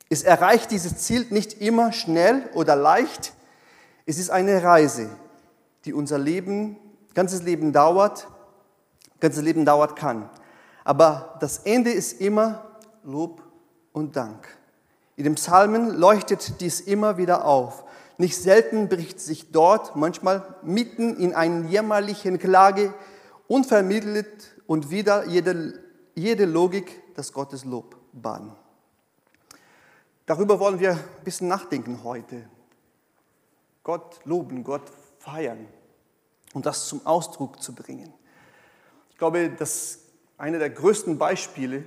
Es 0.09 0.23
erreicht 0.23 0.71
dieses 0.71 0.97
Ziel 0.97 1.27
nicht 1.29 1.61
immer 1.61 1.93
schnell 1.93 2.49
oder 2.55 2.75
leicht. 2.75 3.35
Es 4.07 4.19
ist 4.19 4.31
eine 4.31 4.63
Reise, 4.63 5.11
die 5.85 5.93
unser 5.93 6.19
Leben, 6.19 6.79
ganzes 7.13 7.43
Leben 7.43 7.75
dauert, 7.75 8.29
ganzes 9.21 9.43
Leben 9.43 9.67
dauert 9.67 9.95
kann. 9.97 10.31
Aber 10.85 11.37
das 11.41 11.59
Ende 11.59 11.91
ist 11.91 12.19
immer 12.19 12.72
Lob 13.05 13.43
und 13.93 14.17
Dank. 14.17 14.49
In 15.17 15.25
den 15.25 15.35
Psalmen 15.35 15.91
leuchtet 15.91 16.61
dies 16.61 16.81
immer 16.81 17.17
wieder 17.17 17.45
auf. 17.45 17.85
Nicht 18.19 18.37
selten 18.37 18.89
bricht 18.89 19.21
sich 19.21 19.51
dort, 19.53 19.97
manchmal 19.97 20.57
mitten 20.63 21.17
in 21.17 21.35
einer 21.35 21.69
jämmerlichen 21.69 22.39
Klage, 22.39 22.95
unvermittelt 23.49 24.57
und 24.67 24.91
wieder 24.91 25.27
jede, 25.27 25.81
jede 26.15 26.45
Logik 26.45 27.03
das 27.15 27.33
Gotteslob 27.33 27.97
bahn. 28.13 28.55
Darüber 30.27 30.61
wollen 30.61 30.79
wir 30.79 30.93
ein 30.93 31.25
bisschen 31.25 31.49
nachdenken 31.49 32.05
heute. 32.05 32.49
Gott 33.83 34.21
loben, 34.25 34.63
Gott 34.63 34.91
feiern 35.19 35.67
und 36.55 36.67
das 36.67 36.87
zum 36.87 37.05
Ausdruck 37.05 37.61
zu 37.63 37.75
bringen. 37.75 38.13
Ich 39.11 39.19
glaube, 39.19 39.51
dass 39.51 39.99
eine 40.39 40.59
der 40.59 40.71
größten 40.71 41.19
Beispiele 41.19 41.85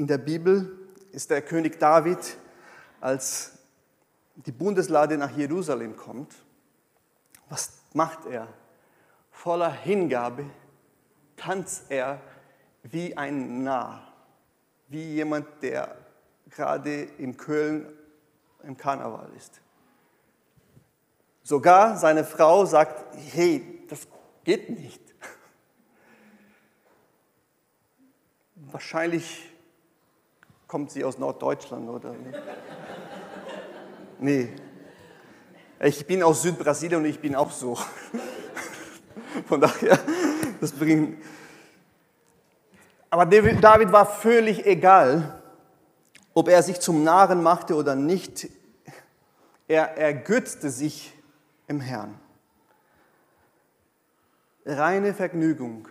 in 0.00 0.06
der 0.06 0.16
Bibel 0.16 0.78
ist 1.12 1.28
der 1.28 1.42
König 1.42 1.78
David, 1.78 2.38
als 3.02 3.52
die 4.34 4.50
Bundeslade 4.50 5.18
nach 5.18 5.36
Jerusalem 5.36 5.94
kommt. 5.94 6.34
Was 7.50 7.82
macht 7.92 8.24
er? 8.24 8.48
Voller 9.30 9.70
Hingabe 9.70 10.46
tanzt 11.36 11.90
er 11.90 12.18
wie 12.82 13.14
ein 13.14 13.62
Narr, 13.62 14.10
wie 14.88 15.16
jemand, 15.16 15.46
der 15.60 15.94
gerade 16.48 17.02
in 17.18 17.36
Köln 17.36 17.86
im 18.62 18.78
Karneval 18.78 19.28
ist. 19.36 19.60
Sogar 21.42 21.98
seine 21.98 22.24
Frau 22.24 22.64
sagt, 22.64 23.04
hey, 23.34 23.84
das 23.90 24.08
geht 24.44 24.70
nicht. 24.70 25.02
Wahrscheinlich 28.54 29.49
kommt 30.70 30.92
sie 30.92 31.02
aus 31.02 31.18
Norddeutschland 31.18 31.88
oder. 31.90 32.14
Nee. 34.20 34.50
Ich 35.80 36.06
bin 36.06 36.22
aus 36.22 36.42
Südbrasilien 36.42 37.00
und 37.00 37.06
ich 37.06 37.18
bin 37.18 37.34
auch 37.34 37.50
so. 37.50 37.76
Von 39.46 39.60
daher, 39.60 39.98
das 40.60 40.70
bringt. 40.70 41.20
Aber 43.10 43.26
David 43.26 43.90
war 43.90 44.06
völlig 44.06 44.64
egal, 44.64 45.42
ob 46.34 46.48
er 46.48 46.62
sich 46.62 46.78
zum 46.78 47.02
Narren 47.02 47.42
machte 47.42 47.74
oder 47.74 47.96
nicht, 47.96 48.48
er 49.66 49.98
ergötzte 49.98 50.70
sich 50.70 51.12
im 51.66 51.80
Herrn. 51.80 52.16
Reine 54.64 55.14
Vergnügung. 55.14 55.88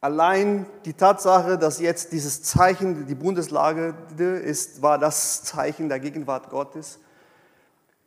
Allein 0.00 0.66
die 0.84 0.92
Tatsache, 0.92 1.58
dass 1.58 1.80
jetzt 1.80 2.12
dieses 2.12 2.42
Zeichen, 2.42 3.06
die 3.06 3.14
Bundeslage 3.14 3.94
ist, 4.16 4.80
war 4.80 4.98
das 4.98 5.42
Zeichen 5.42 5.88
der 5.88 5.98
Gegenwart 5.98 6.50
Gottes. 6.50 7.00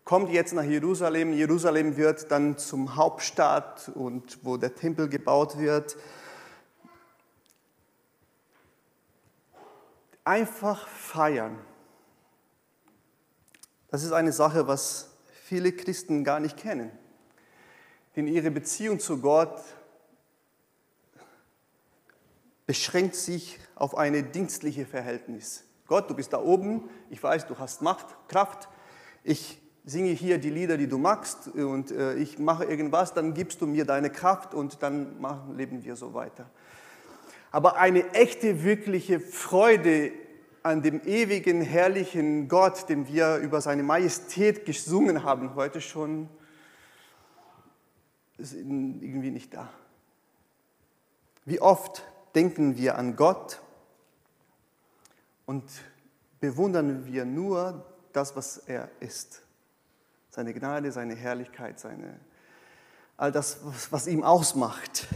Kommt 0.05 0.29
jetzt 0.29 0.53
nach 0.53 0.63
Jerusalem. 0.63 1.33
Jerusalem 1.33 1.97
wird 1.97 2.31
dann 2.31 2.57
zum 2.57 2.95
Hauptstadt 2.95 3.91
und 3.93 4.39
wo 4.43 4.57
der 4.57 4.73
Tempel 4.73 5.09
gebaut 5.09 5.57
wird. 5.57 5.97
einfach 10.23 10.87
feiern. 10.87 11.57
Das 13.89 14.03
ist 14.03 14.11
eine 14.11 14.31
Sache, 14.31 14.67
was 14.67 15.09
viele 15.43 15.71
Christen 15.71 16.23
gar 16.23 16.39
nicht 16.39 16.57
kennen. 16.57 16.91
Denn 18.15 18.27
ihre 18.27 18.51
Beziehung 18.51 18.99
zu 18.99 19.19
Gott 19.19 19.61
beschränkt 22.71 23.15
sich 23.15 23.59
auf 23.75 23.97
eine 23.97 24.23
dienstliche 24.23 24.85
Verhältnis. 24.85 25.65
Gott, 25.87 26.09
du 26.09 26.15
bist 26.15 26.31
da 26.31 26.41
oben, 26.41 26.89
ich 27.09 27.21
weiß, 27.21 27.45
du 27.47 27.59
hast 27.59 27.81
Macht, 27.81 28.05
Kraft, 28.29 28.69
ich 29.25 29.61
singe 29.83 30.11
hier 30.11 30.37
die 30.37 30.51
Lieder, 30.51 30.77
die 30.77 30.87
du 30.87 30.97
magst 30.97 31.49
und 31.49 31.91
äh, 31.91 32.13
ich 32.13 32.39
mache 32.39 32.63
irgendwas, 32.63 33.13
dann 33.13 33.33
gibst 33.33 33.59
du 33.59 33.67
mir 33.67 33.83
deine 33.83 34.09
Kraft 34.09 34.53
und 34.53 34.81
dann 34.81 35.19
machen, 35.19 35.57
leben 35.57 35.83
wir 35.83 35.97
so 35.97 36.13
weiter. 36.13 36.49
Aber 37.51 37.75
eine 37.75 38.09
echte, 38.13 38.63
wirkliche 38.63 39.19
Freude 39.19 40.13
an 40.63 40.81
dem 40.81 41.01
ewigen, 41.05 41.59
herrlichen 41.59 42.47
Gott, 42.47 42.87
den 42.87 43.05
wir 43.05 43.35
über 43.35 43.59
seine 43.59 43.83
Majestät 43.83 44.65
gesungen 44.65 45.25
haben 45.25 45.55
heute 45.55 45.81
schon, 45.81 46.29
ist 48.37 48.53
irgendwie 48.53 49.31
nicht 49.31 49.53
da. 49.53 49.67
Wie 51.43 51.59
oft 51.59 52.05
denken 52.35 52.77
wir 52.77 52.97
an 52.97 53.15
Gott 53.15 53.61
und 55.45 55.63
bewundern 56.39 57.05
wir 57.05 57.25
nur 57.25 57.85
das, 58.13 58.35
was 58.35 58.57
er 58.57 58.89
ist. 58.99 59.41
Seine 60.29 60.53
Gnade, 60.53 60.91
seine 60.91 61.15
Herrlichkeit, 61.15 61.79
seine, 61.79 62.19
all 63.17 63.31
das, 63.31 63.57
was 63.91 64.07
ihm 64.07 64.23
ausmacht, 64.23 65.07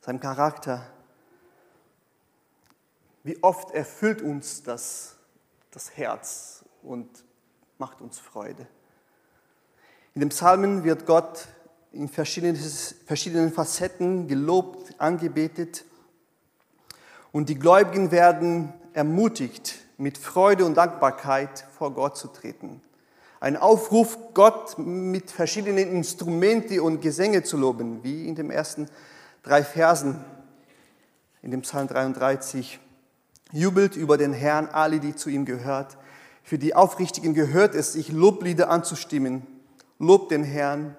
sein 0.00 0.20
Charakter. 0.20 0.86
Wie 3.24 3.42
oft 3.42 3.72
erfüllt 3.72 4.22
uns 4.22 4.62
das, 4.62 5.16
das 5.72 5.96
Herz 5.96 6.64
und 6.82 7.24
macht 7.78 8.00
uns 8.00 8.18
Freude. 8.18 8.66
In 10.14 10.20
dem 10.20 10.30
Psalmen 10.30 10.84
wird 10.84 11.06
Gott 11.06 11.48
in 11.92 12.08
verschiedenen, 12.08 12.56
verschiedenen 12.56 13.52
Facetten 13.52 14.28
gelobt, 14.28 14.98
angebetet. 14.98 15.84
Und 17.36 17.50
die 17.50 17.58
Gläubigen 17.58 18.12
werden 18.12 18.72
ermutigt, 18.94 19.74
mit 19.98 20.16
Freude 20.16 20.64
und 20.64 20.74
Dankbarkeit 20.74 21.66
vor 21.76 21.92
Gott 21.92 22.16
zu 22.16 22.28
treten. 22.28 22.80
Ein 23.40 23.58
Aufruf, 23.58 24.16
Gott 24.32 24.78
mit 24.78 25.30
verschiedenen 25.30 25.86
Instrumenten 25.92 26.80
und 26.80 27.02
Gesänge 27.02 27.42
zu 27.42 27.58
loben, 27.58 28.02
wie 28.02 28.26
in 28.26 28.36
den 28.36 28.50
ersten 28.50 28.88
drei 29.42 29.62
Versen 29.62 30.24
in 31.42 31.50
dem 31.50 31.60
Psalm 31.60 31.88
33. 31.88 32.80
Jubelt 33.52 33.96
über 33.96 34.16
den 34.16 34.32
Herrn 34.32 34.68
alle, 34.68 34.98
die 34.98 35.14
zu 35.14 35.28
ihm 35.28 35.44
gehört. 35.44 35.98
Für 36.42 36.56
die 36.56 36.74
Aufrichtigen 36.74 37.34
gehört 37.34 37.74
es, 37.74 37.92
sich 37.92 38.10
Loblieder 38.10 38.70
anzustimmen. 38.70 39.46
Lobt 39.98 40.30
den 40.30 40.42
Herrn 40.42 40.96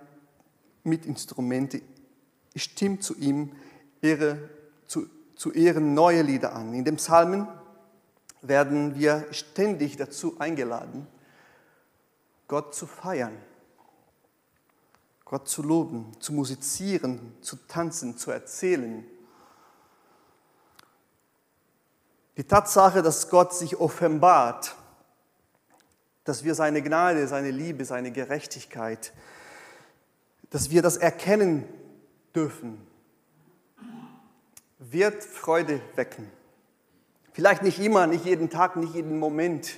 mit 0.83 1.07
Instrumente. 1.07 1.81
Stimmt 2.55 3.01
zu 3.01 3.15
ihm 3.15 3.53
Ehre, 4.03 4.37
zu, 5.37 5.53
Ehren 5.53 5.93
neue 5.93 6.23
Lieder 6.23 6.53
an. 6.53 6.73
In 6.73 6.83
dem 6.83 6.97
Psalmen 6.97 7.47
werden 8.41 8.95
wir 8.95 9.27
ständig 9.31 9.95
dazu 9.95 10.39
eingeladen, 10.39 11.07
Gott 12.47 12.73
zu 12.73 12.87
feiern, 12.87 13.37
Gott 15.25 15.47
zu 15.47 15.61
loben, 15.61 16.11
zu 16.19 16.33
musizieren, 16.33 17.33
zu 17.41 17.55
tanzen, 17.67 18.17
zu 18.17 18.31
erzählen. 18.31 19.05
Die 22.37 22.43
Tatsache, 22.43 23.01
dass 23.01 23.29
Gott 23.29 23.53
sich 23.53 23.77
offenbart, 23.77 24.75
dass 26.23 26.43
wir 26.43 26.55
seine 26.55 26.81
Gnade, 26.81 27.27
seine 27.27 27.51
Liebe, 27.51 27.85
seine 27.85 28.11
Gerechtigkeit, 28.11 29.13
dass 30.49 30.69
wir 30.69 30.81
das 30.81 30.97
erkennen 30.97 31.67
dürfen, 32.33 32.85
wird 34.79 35.23
Freude 35.23 35.81
wecken. 35.95 36.29
Vielleicht 37.33 37.63
nicht 37.63 37.79
immer, 37.79 38.07
nicht 38.07 38.25
jeden 38.25 38.49
Tag, 38.49 38.75
nicht 38.75 38.95
jeden 38.95 39.19
Moment, 39.19 39.77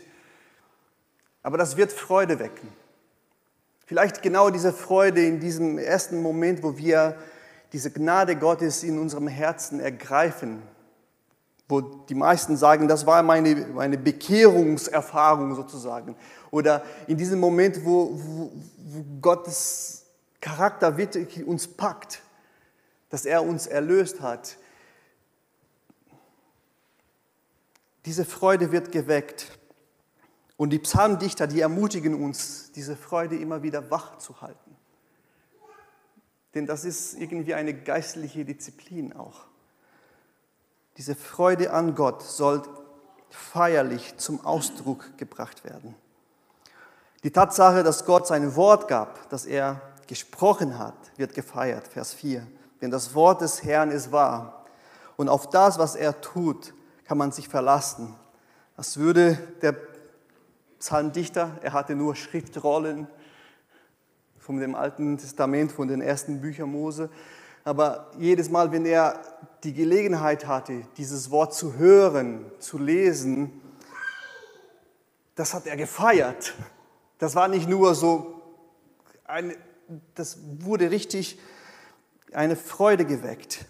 aber 1.44 1.58
das 1.58 1.78
wird 1.78 1.92
Freude 1.92 2.40
wecken. 2.40 2.70
Vielleicht 3.86 4.22
genau 4.22 4.50
diese 4.50 4.72
Freude 4.72 5.26
in 5.26 5.40
diesem 5.40 5.78
ersten 5.78 6.22
Moment, 6.22 6.64
wo 6.64 6.78
wir 6.78 7.18
diese 7.74 7.92
Gnade 7.92 8.36
Gottes 8.36 8.84
in 8.84 9.00
unserem 9.00 9.28
Herzen 9.28 9.80
ergreifen, 9.80 10.62
wo 11.68 11.82
die 11.82 12.16
meisten 12.16 12.56
sagen, 12.58 12.88
das 12.88 13.06
war 13.06 13.24
meine, 13.24 13.56
meine 13.74 13.98
Bekehrungserfahrung 13.98 15.56
sozusagen. 15.56 16.16
Oder 16.52 16.84
in 17.08 17.18
diesem 17.18 17.40
Moment, 17.40 17.84
wo, 17.86 18.12
wo, 18.14 18.52
wo 18.78 19.06
Gottes 19.22 20.06
Charakter 20.42 20.98
wirklich 20.98 21.46
uns 21.46 21.68
packt, 21.68 22.22
dass 23.10 23.26
er 23.26 23.44
uns 23.44 23.68
erlöst 23.68 24.22
hat, 24.22 24.58
Diese 28.06 28.26
Freude 28.26 28.72
wird 28.72 28.92
geweckt. 28.92 29.60
Und 30.58 30.72
die 30.72 30.80
Psalmdichter, 30.80 31.48
die 31.48 31.62
ermutigen 31.62 32.22
uns, 32.22 32.72
diese 32.74 32.96
Freude 32.96 33.38
immer 33.38 33.64
wieder 33.64 33.90
wach 33.90 34.18
zu 34.18 34.42
halten. 34.42 34.76
Denn 36.54 36.66
das 36.66 36.84
ist 36.84 37.14
irgendwie 37.14 37.54
eine 37.54 37.74
geistliche 37.74 38.44
Disziplin 38.44 39.14
auch. 39.14 39.46
Diese 40.98 41.16
Freude 41.16 41.72
an 41.72 41.96
Gott 41.96 42.24
soll 42.24 42.64
feierlich 43.30 44.18
zum 44.18 44.44
Ausdruck 44.44 45.18
gebracht 45.18 45.64
werden. 45.64 45.96
Die 47.24 47.32
Tatsache, 47.32 47.84
dass 47.84 48.06
Gott 48.06 48.28
sein 48.28 48.56
Wort 48.56 48.88
gab, 48.88 49.30
dass 49.30 49.46
er 49.46 49.82
gesprochen 50.08 50.80
hat, 50.80 50.96
wird 51.18 51.34
gefeiert. 51.34 51.88
Vers 51.88 52.14
4. 52.14 52.46
Denn 52.82 52.92
das 52.92 53.14
Wort 53.14 53.42
des 53.42 53.64
Herrn 53.64 53.92
ist 53.92 54.12
wahr. 54.12 54.66
Und 55.18 55.30
auf 55.30 55.50
das, 55.50 55.78
was 55.78 55.96
er 55.96 56.20
tut, 56.22 56.74
kann 57.10 57.18
man 57.18 57.32
sich 57.32 57.50
verlassen. 57.50 58.14
Das 58.78 58.98
würde 58.98 59.36
der 59.64 59.76
Psalmdichter, 60.78 61.58
er 61.64 61.74
hatte 61.74 61.96
nur 61.96 62.16
Schriftrollen 62.16 63.08
von 64.38 64.60
dem 64.60 64.76
Alten 64.76 65.18
Testament, 65.18 65.72
von 65.72 65.88
den 65.88 66.02
ersten 66.02 66.40
Büchern 66.40 66.70
Mose, 66.70 67.10
aber 67.64 68.12
jedes 68.20 68.52
Mal, 68.52 68.72
wenn 68.72 68.86
er 68.86 69.20
die 69.64 69.74
Gelegenheit 69.74 70.46
hatte, 70.46 70.84
dieses 70.98 71.32
Wort 71.32 71.56
zu 71.56 71.78
hören, 71.78 72.46
zu 72.60 72.78
lesen, 72.78 73.60
das 75.34 75.56
hat 75.56 75.66
er 75.66 75.78
gefeiert. 75.78 76.54
Das 77.18 77.34
war 77.34 77.48
nicht 77.48 77.68
nur 77.68 77.96
so, 77.96 78.40
eine, 79.26 79.56
das 80.14 80.38
wurde 80.60 80.92
richtig 80.92 81.40
eine 82.34 82.56
Freude 82.56 83.04
geweckt. 83.04 83.66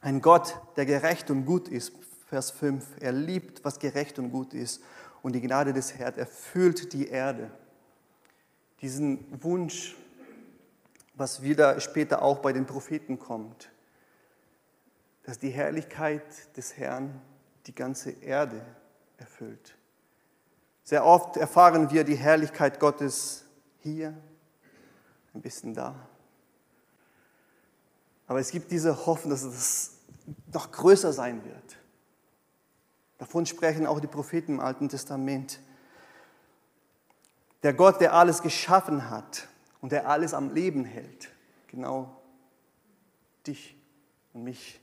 Ein 0.00 0.20
Gott, 0.20 0.58
der 0.74 0.84
gerecht 0.84 1.30
und 1.30 1.46
gut 1.46 1.68
ist, 1.68 1.92
Vers 2.26 2.50
5. 2.50 2.84
Er 3.00 3.12
liebt, 3.12 3.64
was 3.64 3.78
gerecht 3.78 4.18
und 4.18 4.30
gut 4.30 4.52
ist. 4.52 4.82
Und 5.22 5.32
die 5.32 5.40
Gnade 5.40 5.72
des 5.72 5.94
Herrn 5.94 6.14
erfüllt 6.14 6.92
die 6.92 7.08
Erde. 7.08 7.50
Diesen 8.80 9.42
Wunsch, 9.42 9.96
was 11.14 11.42
wieder 11.42 11.80
später 11.80 12.22
auch 12.22 12.40
bei 12.40 12.52
den 12.52 12.66
Propheten 12.66 13.18
kommt, 13.18 13.70
dass 15.22 15.38
die 15.38 15.50
Herrlichkeit 15.50 16.56
des 16.56 16.76
Herrn 16.76 17.20
die 17.66 17.74
ganze 17.74 18.10
Erde 18.10 18.64
erfüllt. 19.18 19.76
Sehr 20.84 21.04
oft 21.04 21.36
erfahren 21.36 21.90
wir 21.90 22.04
die 22.04 22.14
Herrlichkeit 22.14 22.78
Gottes 22.78 23.44
hier, 23.80 24.16
ein 25.34 25.42
bisschen 25.42 25.74
da. 25.74 25.96
Aber 28.28 28.40
es 28.40 28.50
gibt 28.50 28.70
diese 28.70 29.06
Hoffnung, 29.06 29.30
dass 29.30 29.42
es 29.42 29.92
noch 30.52 30.70
größer 30.70 31.12
sein 31.12 31.44
wird. 31.44 31.76
Davon 33.18 33.46
sprechen 33.46 33.86
auch 33.86 34.00
die 34.00 34.06
Propheten 34.06 34.54
im 34.54 34.60
Alten 34.60 34.88
Testament. 34.88 35.60
Der 37.62 37.72
Gott, 37.72 38.00
der 38.00 38.12
alles 38.12 38.42
geschaffen 38.42 39.10
hat 39.10 39.48
und 39.80 39.92
der 39.92 40.08
alles 40.08 40.34
am 40.34 40.52
Leben 40.52 40.84
hält. 40.84 41.30
Genau 41.68 42.16
dich 43.46 43.76
und 44.32 44.44
mich. 44.44 44.80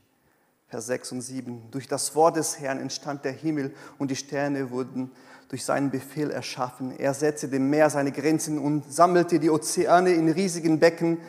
Vers 0.67 0.87
6 0.87 1.11
und 1.11 1.21
7. 1.21 1.69
Durch 1.69 1.87
das 1.87 2.15
Wort 2.15 2.35
des 2.35 2.59
Herrn 2.59 2.79
entstand 2.79 3.25
der 3.25 3.31
Himmel 3.31 3.75
und 3.99 4.09
die 4.09 4.15
Sterne 4.15 4.71
wurden 4.71 5.11
durch 5.49 5.65
seinen 5.65 5.91
Befehl 5.91 6.31
erschaffen. 6.31 6.97
Er 6.97 7.13
setzte 7.13 7.47
dem 7.47 7.69
Meer 7.69 7.91
seine 7.91 8.11
Grenzen 8.11 8.57
und 8.57 8.91
sammelte 8.91 9.39
die 9.39 9.51
Ozeane 9.51 10.09
in 10.09 10.29
riesigen 10.29 10.79
Becken. 10.79 11.19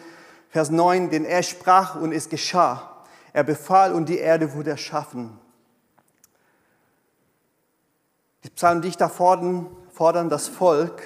Vers 0.48 0.70
9, 0.70 1.10
denn 1.10 1.26
er 1.26 1.42
sprach 1.42 2.00
und 2.00 2.12
es 2.12 2.30
geschah. 2.30 3.04
Er 3.34 3.44
befahl 3.44 3.92
und 3.92 4.08
die 4.08 4.16
Erde 4.16 4.54
wurde 4.54 4.70
erschaffen. 4.70 5.38
Die 8.44 8.50
Psalmdichter 8.50 9.08
fordern, 9.08 9.74
fordern 9.90 10.28
das 10.28 10.48
Volk, 10.48 11.02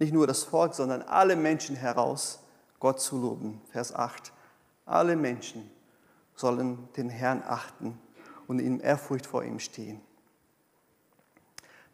nicht 0.00 0.12
nur 0.12 0.26
das 0.26 0.42
Volk, 0.42 0.74
sondern 0.74 1.02
alle 1.02 1.36
Menschen 1.36 1.76
heraus, 1.76 2.40
Gott 2.80 3.00
zu 3.00 3.16
loben. 3.16 3.62
Vers 3.70 3.94
8. 3.94 4.32
Alle 4.84 5.14
Menschen 5.14 5.70
sollen 6.34 6.88
den 6.96 7.08
Herrn 7.08 7.44
achten 7.46 7.96
und 8.48 8.58
in 8.58 8.80
Ehrfurcht 8.80 9.26
vor 9.26 9.44
ihm 9.44 9.60
stehen. 9.60 10.00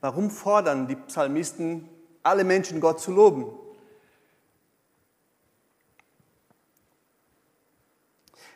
Warum 0.01 0.31
fordern 0.31 0.89
die 0.89 0.97
Psalmisten 0.97 1.87
alle 2.23 2.45
Menschen 2.45 2.81
Gott 2.81 3.01
zu 3.01 3.13
loben? 3.13 3.47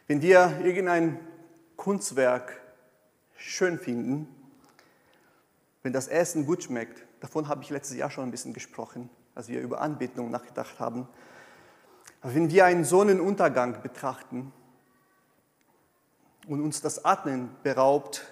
Wenn 0.07 0.23
wir 0.23 0.61
irgendein 0.65 1.21
Kunstwerk 1.77 2.59
schön 3.37 3.79
finden, 3.79 4.42
wenn 5.83 5.93
das 5.93 6.09
Essen 6.09 6.47
gut 6.47 6.65
schmeckt, 6.65 7.03
davon 7.21 7.49
habe 7.49 7.63
ich 7.63 7.71
letztes 7.71 7.97
Jahr 7.97 8.11
schon 8.11 8.25
ein 8.25 8.31
bisschen 8.31 8.53
gesprochen, 8.53 9.11
als 9.35 9.49
wir 9.49 9.61
über 9.61 9.81
Anbetung 9.81 10.31
nachgedacht 10.31 10.79
haben. 10.79 11.09
Aber 12.21 12.35
wenn 12.35 12.51
wir 12.51 12.65
einen 12.65 12.85
Sonnenuntergang 12.85 13.83
betrachten 13.83 14.53
und 16.47 16.61
uns 16.61 16.81
das 16.81 17.05
Atmen 17.05 17.51
beraubt, 17.63 18.23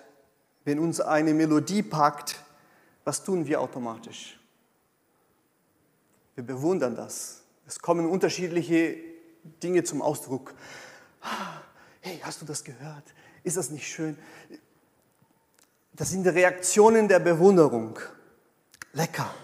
wenn 0.65 0.79
uns 0.79 1.01
eine 1.01 1.35
Melodie 1.35 1.83
packt, 1.83 2.41
was 3.05 3.25
tun 3.25 3.47
wir 3.47 3.61
automatisch? 3.61 4.39
Wir 6.37 6.45
bewundern 6.45 6.95
das. 6.95 7.43
Es 7.67 7.81
kommen 7.81 8.09
unterschiedliche 8.09 8.97
Dinge 9.63 9.83
zum 9.85 10.03
Ausdruck. 10.03 10.55
Hey, 12.01 12.21
hast 12.23 12.41
du 12.41 12.47
das 12.47 12.63
gehört? 12.63 13.05
Ist 13.43 13.57
das 13.57 13.71
nicht 13.71 13.89
schön? 13.89 14.17
Das 16.01 16.09
sind 16.09 16.27
Reaktionen 16.27 17.09
der 17.09 17.19
Bewunderung. 17.19 17.99
Lecker, 18.95 19.35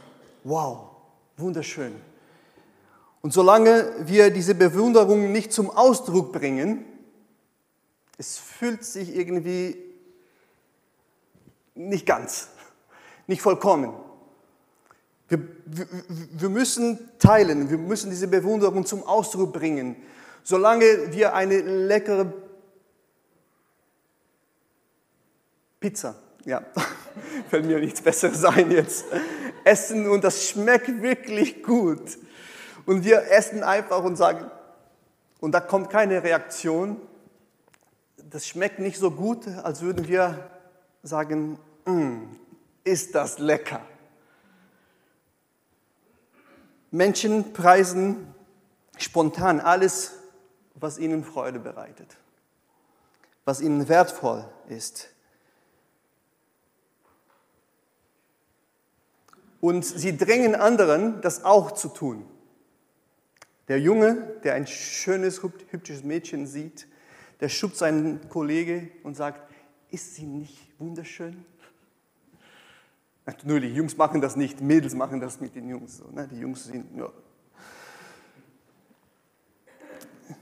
wow, 0.42 0.88
wunderschön. 1.37 1.95
Und 3.21 3.35
solange 3.35 3.92
wir 4.07 4.31
diese 4.31 4.55
Bewunderung 4.55 5.33
nicht 5.33 5.53
zum 5.53 5.69
Ausdruck 5.69 6.33
bringen, 6.33 6.87
es 8.16 8.38
fühlt 8.38 8.87
sich 8.87 9.14
irgendwie 9.14 9.77
nicht 11.75 12.07
ganz, 12.07 12.49
nicht 13.27 13.42
vollkommen. 13.42 13.92
Wir, 15.29 15.47
wir, 15.66 15.87
wir 16.09 16.49
müssen 16.49 17.19
teilen, 17.19 17.69
wir 17.69 17.77
müssen 17.77 18.09
diese 18.09 18.29
Bewunderung 18.29 18.87
zum 18.87 19.03
Ausdruck 19.03 19.53
bringen. 19.53 19.97
Solange 20.42 21.12
wir 21.12 21.35
eine 21.35 21.61
leckere 21.61 22.33
Pizza, 25.81 26.16
ja, 26.46 26.62
fällt 27.50 27.66
mir 27.66 27.78
nichts 27.78 28.00
Besseres 28.00 28.44
ein 28.44 28.70
jetzt, 28.70 29.04
essen 29.64 30.09
und 30.09 30.24
das 30.24 30.48
schmeckt 30.48 31.02
wirklich 31.02 31.62
gut. 31.62 32.18
Und 32.87 33.04
wir 33.04 33.30
essen 33.30 33.62
einfach 33.62 34.02
und 34.04 34.16
sagen, 34.16 34.50
und 35.40 35.52
da 35.52 35.61
kommt 35.61 35.90
keine 35.90 36.22
Reaktion, 36.22 36.96
das 38.30 38.46
schmeckt 38.46 38.78
nicht 38.78 38.98
so 38.98 39.11
gut, 39.11 39.46
als 39.48 39.82
würden 39.82 40.09
wir 40.09 40.50
sagen, 41.02 41.59
mm, 41.85 42.22
ist 42.85 43.14
das 43.14 43.38
lecker. 43.38 43.80
Menschen 46.92 47.52
preisen 47.52 48.35
spontan 48.96 49.61
alles, 49.61 50.12
was 50.74 50.98
ihnen 50.98 51.24
Freude 51.24 51.59
bereitet, 51.59 52.16
was 53.44 53.61
ihnen 53.61 53.88
wertvoll 53.88 54.48
ist. 54.68 55.11
Und 59.61 59.85
sie 59.85 60.16
drängen 60.16 60.55
anderen, 60.55 61.21
das 61.21 61.45
auch 61.45 61.73
zu 61.73 61.88
tun. 61.88 62.25
Der 63.69 63.81
Junge, 63.81 64.16
der 64.45 64.55
ein 64.55 64.66
schönes, 64.66 65.42
hübsches 65.42 66.05
Mädchen 66.05 66.47
sieht, 66.47 66.87
der 67.40 67.49
schubst 67.49 67.79
seinen 67.79 68.29
Kollege 68.29 68.88
und 69.03 69.16
sagt, 69.16 69.40
ist 69.90 70.14
sie 70.14 70.27
nicht 70.27 70.59
wunderschön? 70.79 71.45
Die 73.27 73.75
Jungs 73.75 73.97
machen 73.97 74.21
das 74.21 74.37
nicht, 74.37 74.61
Mädels 74.61 74.95
machen 74.95 75.21
das 75.21 75.40
mit 75.40 75.57
den 75.57 75.69
Jungs. 75.69 76.01
Ne? 76.12 76.29
Die 76.29 76.38
Jungs 76.38 76.64
sind, 76.64 76.87
ja. 76.97 77.11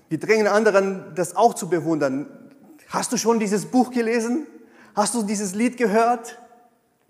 Wir 0.08 0.18
drängen 0.18 0.46
anderen, 0.46 1.14
das 1.14 1.34
auch 1.34 1.54
zu 1.54 1.68
bewundern. 1.68 2.26
Hast 2.88 3.12
du 3.12 3.16
schon 3.16 3.38
dieses 3.38 3.66
Buch 3.66 3.90
gelesen? 3.90 4.46
Hast 4.94 5.14
du 5.14 5.22
dieses 5.22 5.54
Lied 5.54 5.76
gehört? 5.76 6.38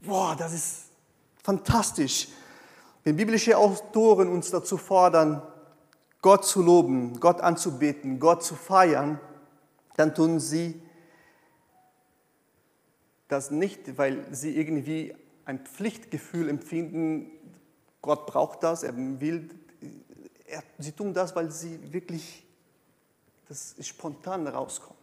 Boah, 0.03 0.37
das 0.39 0.55
ist 0.55 0.84
fantastisch. 1.45 2.29
Wenn 3.05 3.17
biblische 3.17 3.57
Autoren 3.57 4.29
uns 4.29 4.51
dazu 4.51 4.79
fordern, 4.79 5.43
Gott 6.23 6.47
zu 6.47 6.63
loben, 6.63 7.21
Gott 7.21 7.43
anzubeten, 7.43 8.19
Gott 8.19 8.43
zu 8.43 8.55
feiern, 8.55 9.21
dann 9.97 10.15
tun 10.15 10.41
sie 10.41 10.81
das 13.29 13.51
nicht, 13.51 13.99
weil 13.99 14.27
sie 14.35 14.57
irgendwie 14.57 15.15
ein 15.45 15.59
Pflichtgefühl 15.61 16.49
empfinden, 16.49 17.31
Gott 18.01 18.27
braucht 18.27 18.63
das, 18.63 18.83
er 18.83 18.97
will, 18.97 19.51
er, 20.47 20.63
sie 20.79 20.93
tun 20.93 21.13
das, 21.13 21.37
weil 21.37 21.51
sie 21.51 21.93
wirklich, 21.93 22.47
das 23.49 23.75
spontan 23.81 24.47
rauskommt. 24.47 24.99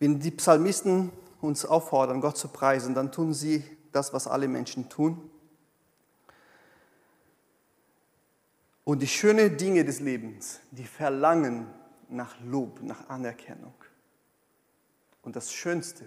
Wenn 0.00 0.18
die 0.18 0.30
Psalmisten 0.30 1.12
uns 1.40 1.64
auffordern, 1.64 2.20
Gott 2.20 2.36
zu 2.36 2.48
preisen, 2.48 2.94
dann 2.94 3.12
tun 3.12 3.32
sie 3.34 3.64
das, 3.92 4.12
was 4.12 4.26
alle 4.26 4.48
Menschen 4.48 4.88
tun. 4.88 5.30
Und 8.84 9.00
die 9.00 9.06
schönen 9.06 9.56
Dinge 9.56 9.84
des 9.84 10.00
Lebens, 10.00 10.60
die 10.70 10.84
verlangen 10.84 11.66
nach 12.08 12.34
Lob, 12.40 12.82
nach 12.82 13.08
Anerkennung. 13.08 13.74
Und 15.22 15.36
das 15.36 15.52
Schönste 15.52 16.06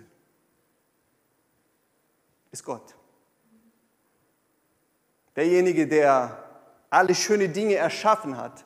ist 2.51 2.63
Gott. 2.63 2.95
Derjenige, 5.36 5.88
der 5.88 6.43
alle 6.89 7.15
schönen 7.15 7.53
Dinge 7.53 7.75
erschaffen 7.75 8.38
hat, 8.38 8.65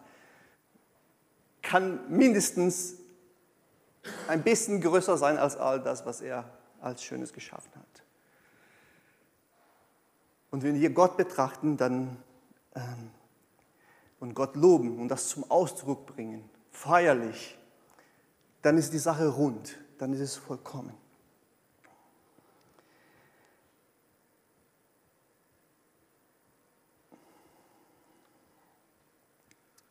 kann 1.62 2.10
mindestens 2.10 2.96
ein 4.28 4.44
bisschen 4.44 4.82
größer 4.82 5.18
sein 5.18 5.38
als 5.38 5.58
all 5.58 5.82
das, 5.82 6.06
was 6.06 6.22
er 6.22 6.46
als 6.82 7.04
Schönes 7.04 7.34
geschaffen 7.34 7.72
hat. 7.76 8.04
Und 10.52 10.64
wenn 10.64 10.80
wir 10.80 10.90
Gott 10.92 11.18
betrachten 11.18 11.78
dann, 11.78 12.18
ähm, 12.76 13.12
und 14.20 14.34
Gott 14.34 14.56
loben 14.56 15.00
und 15.00 15.10
das 15.10 15.28
zum 15.30 15.50
Ausdruck 15.50 16.08
bringen, 16.08 16.50
feierlich, 16.72 17.58
dann 18.62 18.78
ist 18.78 18.94
die 18.94 19.00
Sache 19.00 19.28
rund, 19.28 19.78
dann 19.98 20.14
ist 20.14 20.20
es 20.20 20.36
vollkommen. 20.36 20.94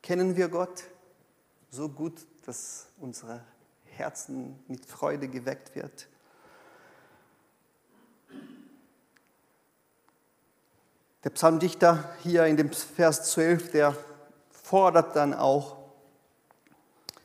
Kennen 0.03 0.37
wir 0.37 0.49
Gott 0.49 0.85
so 1.71 1.89
gut, 1.89 2.27
dass 2.45 2.87
unsere 3.01 3.43
Herzen 3.99 4.59
mit 4.69 4.87
Freude 4.87 5.29
geweckt 5.29 5.75
wird. 5.75 6.09
Der 11.25 11.31
Psalmdichter 11.31 12.15
hier 12.23 12.47
in 12.47 12.57
dem 12.57 12.71
Vers 12.73 13.33
12, 13.33 13.73
der 13.73 13.97
fordert 14.51 15.17
dann 15.17 15.35
auch, 15.35 15.77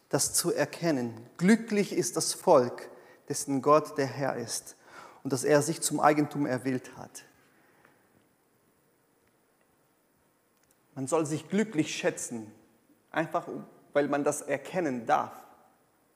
das 0.10 0.34
zu 0.34 0.52
erkennen. 0.52 1.14
Glücklich 1.38 1.94
ist 1.94 2.18
das 2.18 2.34
Volk, 2.34 2.90
dessen 3.30 3.62
Gott 3.62 3.98
der 3.98 4.08
Herr 4.08 4.36
ist 4.36 4.76
und 5.24 5.32
dass 5.32 5.44
er 5.44 5.62
sich 5.62 5.82
zum 5.82 6.00
Eigentum 6.00 6.46
erwählt 6.46 6.98
hat. 6.98 7.24
Man 10.96 11.08
soll 11.08 11.26
sich 11.26 11.48
glücklich 11.48 11.96
schätzen, 11.96 12.52
einfach 13.12 13.48
weil 13.94 14.08
man 14.08 14.24
das 14.24 14.42
erkennen 14.42 15.06
darf 15.06 15.32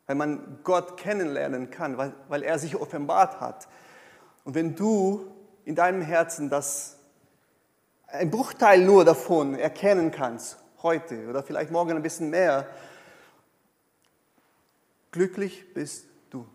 weil 0.07 0.15
man 0.15 0.59
Gott 0.63 0.97
kennenlernen 0.97 1.71
kann, 1.71 1.97
weil, 1.97 2.13
weil 2.27 2.43
er 2.43 2.59
sich 2.59 2.75
offenbart 2.75 3.39
hat. 3.39 3.67
Und 4.43 4.55
wenn 4.55 4.75
du 4.75 5.25
in 5.65 5.75
deinem 5.75 6.01
Herzen 6.01 6.49
das, 6.49 6.97
ein 8.07 8.29
Bruchteil 8.29 8.85
nur 8.85 9.03
davon 9.03 9.55
erkennen 9.55 10.11
kannst, 10.11 10.57
heute 10.83 11.27
oder 11.27 11.41
vielleicht 11.41 11.71
morgen 11.71 11.93
ein 11.93 12.03
bisschen 12.03 12.29
mehr, 12.29 12.67
glücklich 15.11 15.73
bist 15.73 16.05
du. 16.29 16.45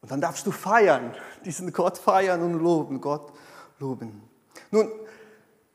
Und 0.00 0.10
dann 0.12 0.20
darfst 0.20 0.46
du 0.46 0.52
feiern, 0.52 1.14
diesen 1.44 1.72
Gott 1.72 1.98
feiern 1.98 2.42
und 2.42 2.54
loben, 2.54 3.00
Gott 3.00 3.32
loben. 3.80 4.22
Nun, 4.70 4.90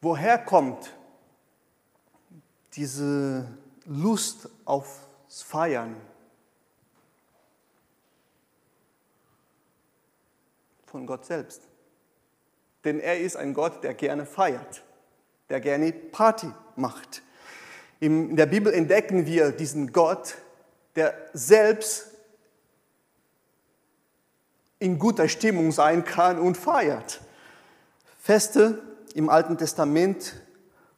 woher 0.01 0.37
kommt 0.37 0.93
diese 2.75 3.47
Lust 3.85 4.49
aufs 4.65 5.41
Feiern. 5.41 5.95
Von 10.85 11.07
Gott 11.07 11.25
selbst. 11.25 11.61
Denn 12.83 12.99
er 12.99 13.19
ist 13.19 13.35
ein 13.35 13.53
Gott, 13.53 13.83
der 13.83 13.93
gerne 13.93 14.25
feiert, 14.25 14.83
der 15.49 15.59
gerne 15.59 15.91
Party 15.91 16.51
macht. 16.75 17.23
In 17.99 18.35
der 18.35 18.45
Bibel 18.45 18.73
entdecken 18.73 19.25
wir 19.25 19.51
diesen 19.51 19.93
Gott, 19.93 20.35
der 20.95 21.15
selbst 21.33 22.11
in 24.79 24.99
guter 24.99 25.29
Stimmung 25.29 25.71
sein 25.71 26.03
kann 26.03 26.37
und 26.37 26.57
feiert. 26.57 27.21
Feste 28.19 28.81
im 29.15 29.29
Alten 29.29 29.57
Testament 29.57 30.35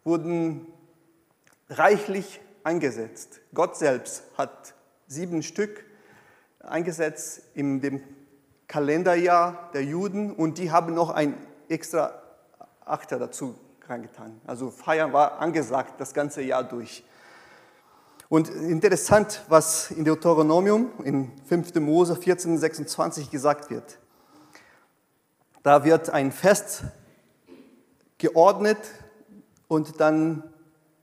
wurden 0.04 0.66
reichlich 1.70 2.42
eingesetzt. 2.66 3.40
Gott 3.54 3.78
selbst 3.78 4.24
hat 4.38 4.74
sieben 5.08 5.44
Stück 5.44 5.86
eingesetzt 6.60 7.44
in 7.54 7.80
dem 7.80 8.02
Kalenderjahr 8.68 9.70
der 9.74 9.84
Juden 9.84 10.34
und 10.34 10.58
die 10.58 10.72
haben 10.72 10.96
noch 10.96 11.12
ein 11.12 11.36
extra 11.70 12.22
Achter 12.84 13.20
dazu 13.20 13.56
reingetan. 13.88 14.42
Also 14.48 14.72
Feiern 14.72 15.14
war 15.14 15.40
angesagt 15.40 16.02
das 16.02 16.14
ganze 16.14 16.42
Jahr 16.42 16.64
durch. 16.64 17.04
Und 18.30 18.50
interessant, 18.50 19.44
was 19.48 19.92
in 19.92 20.04
Deuteronomium 20.04 20.92
in 21.04 21.32
5. 21.46 21.76
Mose 21.76 22.16
14, 22.16 22.58
26 22.58 23.30
gesagt 23.30 23.70
wird. 23.70 24.00
Da 25.62 25.84
wird 25.84 26.10
ein 26.10 26.32
Fest 26.32 26.84
geordnet 28.18 28.80
und 29.68 30.00
dann 30.00 30.52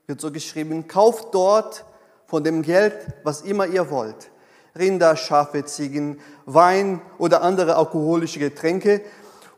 wird 0.06 0.20
so 0.20 0.30
geschrieben, 0.30 0.88
kauft 0.88 1.34
dort 1.34 1.84
von 2.26 2.44
dem 2.44 2.62
Geld, 2.62 2.94
was 3.24 3.42
immer 3.42 3.66
ihr 3.66 3.90
wollt. 3.90 4.30
Rinder, 4.76 5.16
Schafe, 5.16 5.64
Ziegen, 5.64 6.18
Wein 6.46 7.00
oder 7.18 7.42
andere 7.42 7.76
alkoholische 7.76 8.38
Getränke 8.38 9.02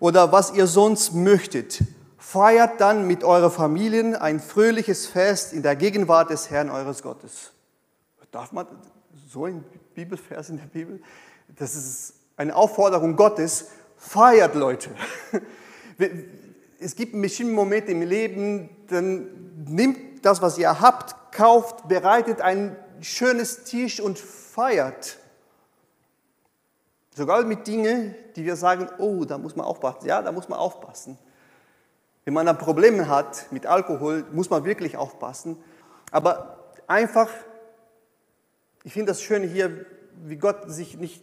oder 0.01 0.33
was 0.33 0.53
ihr 0.53 0.67
sonst 0.67 1.15
möchtet. 1.15 1.83
feiert 2.19 2.81
dann 2.81 3.07
mit 3.07 3.23
eurer 3.23 3.51
Familien 3.51 4.17
ein 4.17 4.41
fröhliches 4.41 5.07
Fest 5.07 5.53
in 5.53 5.63
der 5.63 5.77
Gegenwart 5.77 6.31
des 6.31 6.51
Herrn 6.51 6.69
eures 6.69 7.03
Gottes. 7.03 7.53
Darf 8.33 8.51
man 8.51 8.67
so 9.29 9.45
ein 9.45 9.63
Bibelvers 9.95 10.49
in 10.49 10.57
der 10.57 10.65
Bibel? 10.65 11.01
Das 11.57 11.77
ist 11.77 12.15
eine 12.37 12.57
Aufforderung 12.57 13.15
Gottes. 13.15 13.67
Feiert, 13.97 14.55
Leute. 14.55 14.91
Es 16.81 16.97
gibt 16.97 17.19
bestimmte 17.19 17.55
Momente 17.55 17.93
im 17.93 18.03
Leben, 18.03 18.69
dann 18.89 19.29
nimmt 19.65 20.14
das, 20.25 20.41
was 20.43 20.59
ihr 20.59 20.81
habt, 20.81 21.33
kauft, 21.33 21.89
bereitet 21.89 22.41
ein 22.41 22.77
schönes 23.01 23.65
Tisch 23.65 24.01
und 24.01 24.19
feiert. 24.19 25.19
Sogar 27.15 27.45
mit 27.45 27.67
Dingen, 27.67 28.15
die 28.35 28.45
wir 28.45 28.57
sagen, 28.57 28.89
oh, 28.99 29.25
da 29.25 29.39
muss 29.39 29.55
man 29.55 29.67
aufpassen. 29.67 30.07
Ja, 30.07 30.23
da 30.23 30.33
muss 30.33 30.49
man 30.49 30.59
aufpassen. 30.59 31.19
Wenn 32.25 32.35
man 32.35 32.47
da 32.47 32.55
Probleme 32.55 33.09
hat 33.09 33.53
mit 33.53 33.67
Alkohol, 33.67 34.25
muss 34.33 34.51
man 34.51 34.65
wirklich 34.65 34.97
aufpassen. 34.97 35.63
Aber 36.11 36.73
einfach, 36.87 37.29
ich 38.83 38.93
finde 38.93 39.13
das 39.13 39.23
schön 39.23 39.43
hier, 39.49 39.85
wie 40.25 40.37
Gott 40.37 40.71
sich 40.71 40.97
nicht, 40.97 41.23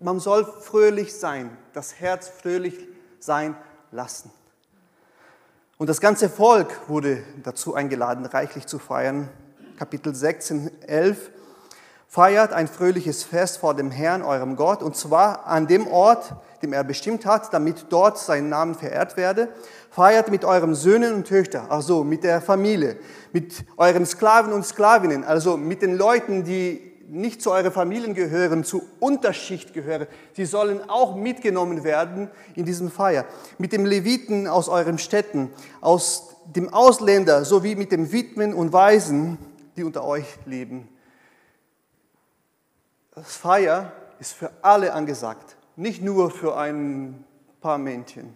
man 0.00 0.18
soll 0.18 0.44
fröhlich 0.44 1.14
sein, 1.14 1.56
das 1.74 2.00
Herz 2.00 2.28
fröhlich 2.28 2.88
sein 3.20 3.56
lassen. 3.92 4.32
Und 5.82 5.88
das 5.88 6.00
ganze 6.00 6.28
Volk 6.28 6.88
wurde 6.88 7.24
dazu 7.42 7.74
eingeladen, 7.74 8.24
reichlich 8.24 8.68
zu 8.68 8.78
feiern. 8.78 9.28
Kapitel 9.76 10.14
16, 10.14 10.70
11 10.86 11.32
feiert 12.06 12.52
ein 12.52 12.68
fröhliches 12.68 13.24
Fest 13.24 13.58
vor 13.58 13.74
dem 13.74 13.90
Herrn, 13.90 14.22
eurem 14.22 14.54
Gott, 14.54 14.80
und 14.80 14.94
zwar 14.94 15.44
an 15.44 15.66
dem 15.66 15.88
Ort, 15.88 16.36
dem 16.62 16.72
er 16.72 16.84
bestimmt 16.84 17.26
hat, 17.26 17.52
damit 17.52 17.86
dort 17.88 18.16
sein 18.16 18.48
Name 18.48 18.74
verehrt 18.74 19.16
werde. 19.16 19.48
Feiert 19.90 20.30
mit 20.30 20.44
euren 20.44 20.76
Söhnen 20.76 21.14
und 21.14 21.26
Töchtern, 21.26 21.66
also 21.68 22.04
mit 22.04 22.22
der 22.22 22.40
Familie, 22.40 22.96
mit 23.32 23.64
euren 23.76 24.06
Sklaven 24.06 24.52
und 24.52 24.64
Sklavinnen, 24.64 25.24
also 25.24 25.56
mit 25.56 25.82
den 25.82 25.96
Leuten, 25.96 26.44
die 26.44 26.91
nicht 27.12 27.42
zu 27.42 27.50
euren 27.50 27.70
Familien 27.70 28.14
gehören, 28.14 28.64
zu 28.64 28.88
Unterschicht 28.98 29.74
gehören. 29.74 30.06
Sie 30.32 30.46
sollen 30.46 30.88
auch 30.88 31.14
mitgenommen 31.14 31.84
werden 31.84 32.30
in 32.54 32.64
diesem 32.64 32.90
Feier. 32.90 33.26
Mit 33.58 33.72
dem 33.72 33.84
Leviten 33.84 34.48
aus 34.48 34.70
euren 34.70 34.96
Städten, 34.96 35.50
aus 35.82 36.36
dem 36.46 36.72
Ausländer 36.72 37.44
sowie 37.44 37.76
mit 37.76 37.92
den 37.92 38.12
Witwen 38.12 38.54
und 38.54 38.72
Waisen, 38.72 39.36
die 39.76 39.84
unter 39.84 40.04
euch 40.04 40.24
leben. 40.46 40.88
Das 43.14 43.36
Feier 43.36 43.92
ist 44.18 44.32
für 44.32 44.50
alle 44.62 44.94
angesagt, 44.94 45.58
nicht 45.76 46.02
nur 46.02 46.30
für 46.30 46.56
ein 46.56 47.26
paar 47.60 47.76
Männchen. 47.76 48.34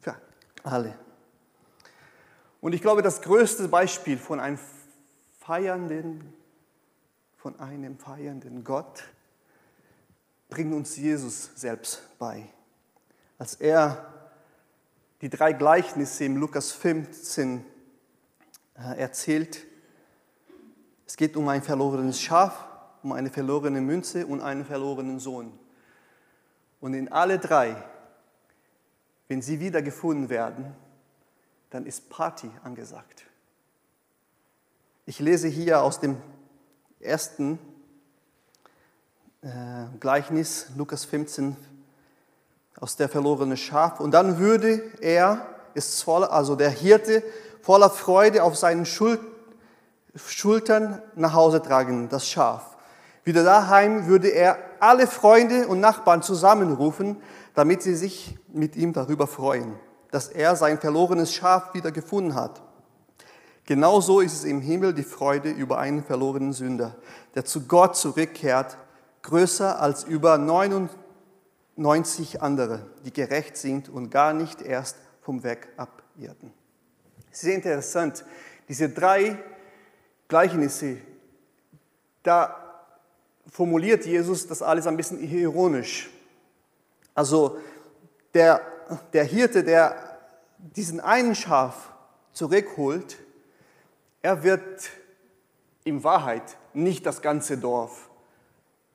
Für 0.00 0.14
alle. 0.62 0.94
Und 2.60 2.74
ich 2.74 2.82
glaube, 2.82 3.00
das 3.00 3.22
größte 3.22 3.68
Beispiel 3.68 4.18
von 4.18 4.40
einem 4.40 4.58
feiernden, 5.40 6.34
von 7.44 7.60
einem 7.60 7.98
feiernden 7.98 8.64
Gott 8.64 9.04
bringt 10.48 10.72
uns 10.72 10.96
Jesus 10.96 11.50
selbst 11.54 12.00
bei. 12.18 12.48
Als 13.36 13.56
er 13.56 14.30
die 15.20 15.28
drei 15.28 15.52
Gleichnisse 15.52 16.24
im 16.24 16.38
Lukas 16.38 16.72
15 16.72 17.62
äh, 18.78 18.98
erzählt, 18.98 19.66
es 21.06 21.18
geht 21.18 21.36
um 21.36 21.46
ein 21.48 21.62
verlorenes 21.62 22.18
Schaf, 22.18 22.66
um 23.02 23.12
eine 23.12 23.28
verlorene 23.28 23.82
Münze 23.82 24.26
und 24.26 24.40
einen 24.40 24.64
verlorenen 24.64 25.20
Sohn. 25.20 25.52
Und 26.80 26.94
in 26.94 27.12
alle 27.12 27.38
drei, 27.38 27.76
wenn 29.28 29.42
sie 29.42 29.60
wiedergefunden 29.60 30.30
werden, 30.30 30.74
dann 31.68 31.84
ist 31.84 32.08
Party 32.08 32.50
angesagt. 32.62 33.26
Ich 35.04 35.18
lese 35.20 35.48
hier 35.48 35.82
aus 35.82 36.00
dem 36.00 36.16
ersten 37.04 37.58
äh, 39.42 39.48
Gleichnis, 40.00 40.66
Lukas 40.76 41.04
15, 41.04 41.56
aus 42.80 42.96
der 42.96 43.08
verlorene 43.08 43.56
Schaf. 43.56 44.00
Und 44.00 44.12
dann 44.12 44.38
würde 44.38 44.82
er 45.00 45.46
es 45.74 46.02
voller, 46.02 46.32
also 46.32 46.56
der 46.56 46.70
Hirte, 46.70 47.22
voller 47.62 47.90
Freude 47.90 48.42
auf 48.42 48.56
seinen 48.56 48.86
Schultern 48.86 51.02
nach 51.14 51.34
Hause 51.34 51.62
tragen, 51.62 52.08
das 52.08 52.28
Schaf. 52.28 52.76
Wieder 53.24 53.42
daheim 53.42 54.06
würde 54.06 54.28
er 54.28 54.58
alle 54.80 55.06
Freunde 55.06 55.66
und 55.66 55.80
Nachbarn 55.80 56.22
zusammenrufen, 56.22 57.16
damit 57.54 57.82
sie 57.82 57.94
sich 57.94 58.36
mit 58.52 58.76
ihm 58.76 58.92
darüber 58.92 59.26
freuen, 59.26 59.74
dass 60.10 60.28
er 60.28 60.56
sein 60.56 60.78
verlorenes 60.78 61.32
Schaf 61.32 61.74
wieder 61.74 61.90
gefunden 61.90 62.34
hat. 62.34 62.60
Genauso 63.66 64.20
ist 64.20 64.34
es 64.34 64.44
im 64.44 64.60
Himmel 64.60 64.92
die 64.92 65.04
Freude 65.04 65.50
über 65.50 65.78
einen 65.78 66.04
verlorenen 66.04 66.52
Sünder, 66.52 66.96
der 67.34 67.46
zu 67.46 67.66
Gott 67.66 67.96
zurückkehrt, 67.96 68.76
größer 69.22 69.80
als 69.80 70.04
über 70.04 70.36
99 70.36 72.42
andere, 72.42 72.86
die 73.04 73.12
gerecht 73.12 73.56
sind 73.56 73.88
und 73.88 74.10
gar 74.10 74.34
nicht 74.34 74.60
erst 74.60 74.98
vom 75.22 75.42
Weg 75.42 75.68
abirrten. 75.78 76.52
Sehr 77.30 77.54
interessant, 77.54 78.26
diese 78.68 78.90
drei 78.90 79.38
Gleichnisse, 80.28 80.98
da 82.22 82.60
formuliert 83.50 84.04
Jesus 84.04 84.46
das 84.46 84.62
alles 84.62 84.86
ein 84.86 84.96
bisschen 84.96 85.22
ironisch. 85.22 86.10
Also 87.14 87.58
der, 88.34 88.60
der 89.12 89.24
Hirte, 89.24 89.64
der 89.64 89.96
diesen 90.58 91.00
einen 91.00 91.34
Schaf 91.34 91.92
zurückholt, 92.32 93.18
er 94.24 94.42
wird 94.42 94.88
in 95.84 96.02
Wahrheit 96.02 96.56
nicht 96.72 97.04
das 97.04 97.20
ganze 97.20 97.58
Dorf 97.58 98.08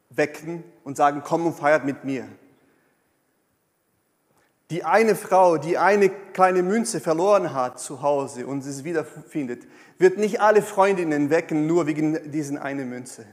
wecken 0.10 0.64
und 0.84 0.98
sagen, 0.98 1.22
komm 1.24 1.46
und 1.46 1.54
feiert 1.54 1.86
mit 1.86 2.04
mir. 2.04 2.28
Die 4.72 4.84
eine 4.84 5.16
Frau, 5.16 5.60
die 5.60 5.78
eine 5.78 6.10
kleine 6.10 6.64
Münze 6.64 7.00
verloren 7.00 7.54
hat 7.54 7.80
zu 7.80 8.02
Hause 8.02 8.48
und 8.48 8.64
sie 8.64 8.84
wiederfindet, 8.84 9.68
wird 10.00 10.18
nicht 10.18 10.42
alle 10.42 10.64
Freundinnen 10.64 11.30
wecken, 11.30 11.68
nur 11.68 11.86
wegen 11.86 12.32
diesen 12.32 12.58
eine 12.58 12.84
Münze. 12.86 13.28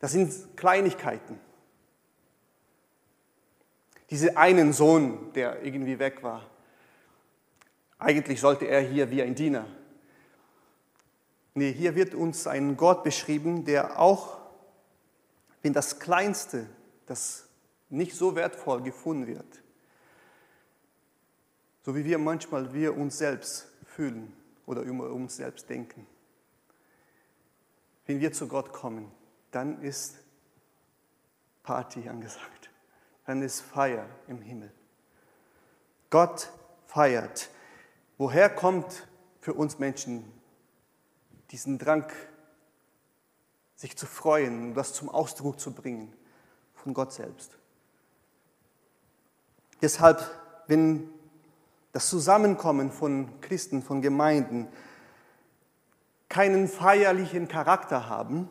Das 0.00 0.10
sind 0.10 0.56
Kleinigkeiten. 0.56 1.38
Diese 4.10 4.36
einen 4.36 4.72
Sohn, 4.72 5.32
der 5.34 5.62
irgendwie 5.62 6.00
weg 6.00 6.24
war. 6.24 6.42
Eigentlich 8.00 8.40
sollte 8.40 8.64
er 8.64 8.80
hier 8.80 9.08
wie 9.12 9.22
ein 9.22 9.36
Diener. 9.36 9.66
Nee, 11.58 11.72
hier 11.72 11.96
wird 11.96 12.14
uns 12.14 12.46
ein 12.46 12.76
Gott 12.76 13.02
beschrieben, 13.02 13.64
der 13.64 13.98
auch, 13.98 14.38
wenn 15.60 15.72
das 15.72 15.98
Kleinste, 15.98 16.68
das 17.06 17.48
nicht 17.88 18.14
so 18.14 18.36
wertvoll 18.36 18.80
gefunden 18.80 19.26
wird, 19.26 19.60
so 21.82 21.96
wie 21.96 22.04
wir 22.04 22.18
manchmal 22.18 22.72
wir 22.74 22.96
uns 22.96 23.18
selbst 23.18 23.66
fühlen 23.84 24.32
oder 24.66 24.82
über 24.82 25.10
uns 25.10 25.34
selbst 25.34 25.68
denken. 25.68 26.06
Wenn 28.06 28.20
wir 28.20 28.32
zu 28.32 28.46
Gott 28.46 28.72
kommen, 28.72 29.10
dann 29.50 29.82
ist 29.82 30.16
Party 31.64 32.08
angesagt. 32.08 32.70
Dann 33.26 33.42
ist 33.42 33.62
Feier 33.62 34.06
im 34.28 34.42
Himmel. 34.42 34.70
Gott 36.08 36.52
feiert. 36.86 37.50
Woher 38.16 38.48
kommt 38.48 39.08
für 39.40 39.54
uns 39.54 39.80
Menschen 39.80 40.37
diesen 41.50 41.78
Drang, 41.78 42.10
sich 43.74 43.96
zu 43.96 44.06
freuen 44.06 44.68
und 44.68 44.74
das 44.74 44.92
zum 44.92 45.08
Ausdruck 45.08 45.60
zu 45.60 45.72
bringen? 45.72 46.12
Von 46.74 46.94
Gott 46.94 47.12
selbst. 47.12 47.56
Deshalb, 49.82 50.20
wenn 50.66 51.08
das 51.92 52.08
Zusammenkommen 52.08 52.92
von 52.92 53.40
Christen, 53.40 53.82
von 53.82 54.02
Gemeinden 54.02 54.68
keinen 56.28 56.68
feierlichen 56.68 57.48
Charakter 57.48 58.08
haben, 58.08 58.48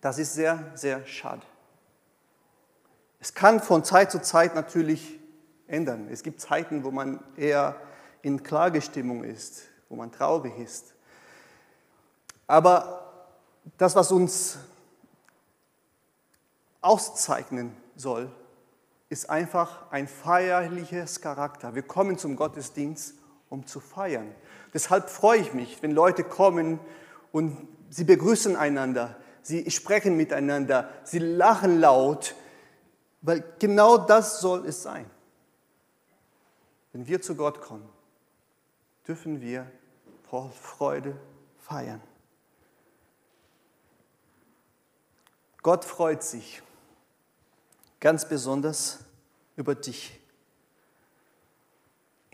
das 0.00 0.18
ist 0.18 0.34
sehr, 0.34 0.72
sehr 0.74 1.06
schade. 1.06 1.42
Es 3.20 3.34
kann 3.34 3.60
von 3.60 3.84
Zeit 3.84 4.10
zu 4.10 4.20
Zeit 4.20 4.54
natürlich 4.54 5.20
ändern. 5.66 6.08
Es 6.10 6.22
gibt 6.22 6.40
Zeiten, 6.40 6.84
wo 6.84 6.90
man 6.90 7.22
eher 7.36 7.80
in 8.22 8.42
Klagestimmung 8.42 9.24
ist, 9.24 9.68
wo 9.88 9.96
man 9.96 10.10
traurig 10.10 10.58
ist. 10.58 10.94
Aber 12.50 13.12
das, 13.78 13.94
was 13.94 14.10
uns 14.10 14.58
auszeichnen 16.80 17.76
soll, 17.94 18.28
ist 19.08 19.30
einfach 19.30 19.88
ein 19.92 20.08
feierliches 20.08 21.20
Charakter. 21.20 21.76
Wir 21.76 21.84
kommen 21.84 22.18
zum 22.18 22.34
Gottesdienst, 22.34 23.14
um 23.50 23.68
zu 23.68 23.78
feiern. 23.78 24.34
Deshalb 24.74 25.10
freue 25.10 25.38
ich 25.38 25.54
mich, 25.54 25.80
wenn 25.80 25.92
Leute 25.92 26.24
kommen 26.24 26.80
und 27.30 27.68
sie 27.88 28.02
begrüßen 28.02 28.56
einander, 28.56 29.14
sie 29.42 29.70
sprechen 29.70 30.16
miteinander, 30.16 30.90
sie 31.04 31.20
lachen 31.20 31.78
laut, 31.78 32.34
weil 33.22 33.44
genau 33.60 33.96
das 33.96 34.40
soll 34.40 34.66
es 34.66 34.82
sein. 34.82 35.08
wenn 36.90 37.06
wir 37.06 37.22
zu 37.22 37.36
Gott 37.36 37.60
kommen, 37.60 37.88
dürfen 39.06 39.40
wir 39.40 39.70
voll 40.28 40.50
Freude 40.50 41.16
feiern. 41.60 42.02
Gott 45.62 45.84
freut 45.84 46.22
sich 46.22 46.62
ganz 48.00 48.26
besonders 48.26 49.00
über 49.56 49.74
dich. 49.74 50.18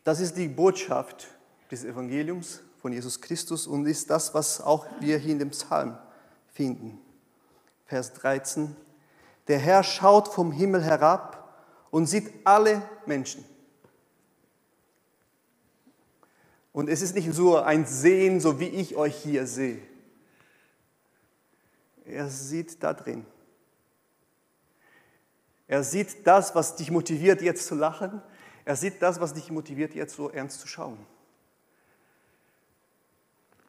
Das 0.04 0.20
ist 0.20 0.36
die 0.36 0.46
Botschaft 0.46 1.26
des 1.70 1.84
Evangeliums 1.84 2.60
von 2.80 2.92
Jesus 2.92 3.20
Christus 3.20 3.66
und 3.66 3.86
ist 3.86 4.08
das, 4.10 4.32
was 4.34 4.60
auch 4.60 4.86
wir 5.00 5.18
hier 5.18 5.32
in 5.32 5.40
dem 5.40 5.50
Psalm 5.50 5.98
finden. 6.52 7.00
Vers 7.86 8.12
13. 8.12 8.76
Der 9.48 9.58
Herr 9.58 9.82
schaut 9.82 10.28
vom 10.28 10.52
Himmel 10.52 10.84
herab 10.84 11.52
und 11.90 12.06
sieht 12.06 12.32
alle 12.44 12.82
Menschen. 13.06 13.44
Und 16.72 16.88
es 16.88 17.02
ist 17.02 17.14
nicht 17.14 17.32
so 17.32 17.56
ein 17.56 17.86
Sehen, 17.86 18.38
so 18.38 18.60
wie 18.60 18.68
ich 18.68 18.96
euch 18.96 19.16
hier 19.16 19.46
sehe. 19.46 19.80
Er 22.06 22.28
sieht 22.28 22.82
da 22.82 22.94
drin. 22.94 23.26
Er 25.68 25.82
sieht 25.82 26.26
das, 26.26 26.54
was 26.54 26.76
dich 26.76 26.90
motiviert, 26.90 27.42
jetzt 27.42 27.66
zu 27.66 27.74
lachen. 27.74 28.22
Er 28.64 28.76
sieht 28.76 29.02
das, 29.02 29.20
was 29.20 29.34
dich 29.34 29.50
motiviert, 29.50 29.94
jetzt 29.94 30.14
so 30.14 30.30
ernst 30.30 30.60
zu 30.60 30.68
schauen. 30.68 30.98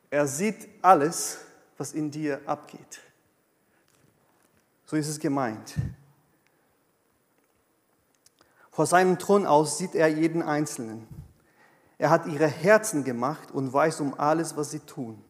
Er 0.10 0.28
sieht 0.28 0.68
alles, 0.82 1.40
was 1.78 1.94
in 1.94 2.12
dir 2.12 2.42
abgeht. 2.46 3.02
So 4.86 4.96
ist 4.96 5.10
es 5.10 5.20
gemeint. 5.20 5.76
Vor 8.72 8.86
seinem 8.86 9.18
Thron 9.18 9.46
aus 9.46 9.80
sieht 9.80 9.96
er 9.96 10.08
jeden 10.08 10.44
Einzelnen. 10.44 11.08
Er 11.98 12.12
hat 12.12 12.28
ihre 12.28 12.48
Herzen 12.48 13.04
gemacht 13.04 13.52
und 13.52 13.74
weiß 13.74 14.02
um 14.02 14.14
alles, 14.20 14.56
was 14.56 14.72
sie 14.72 14.80
tun. 14.80 15.24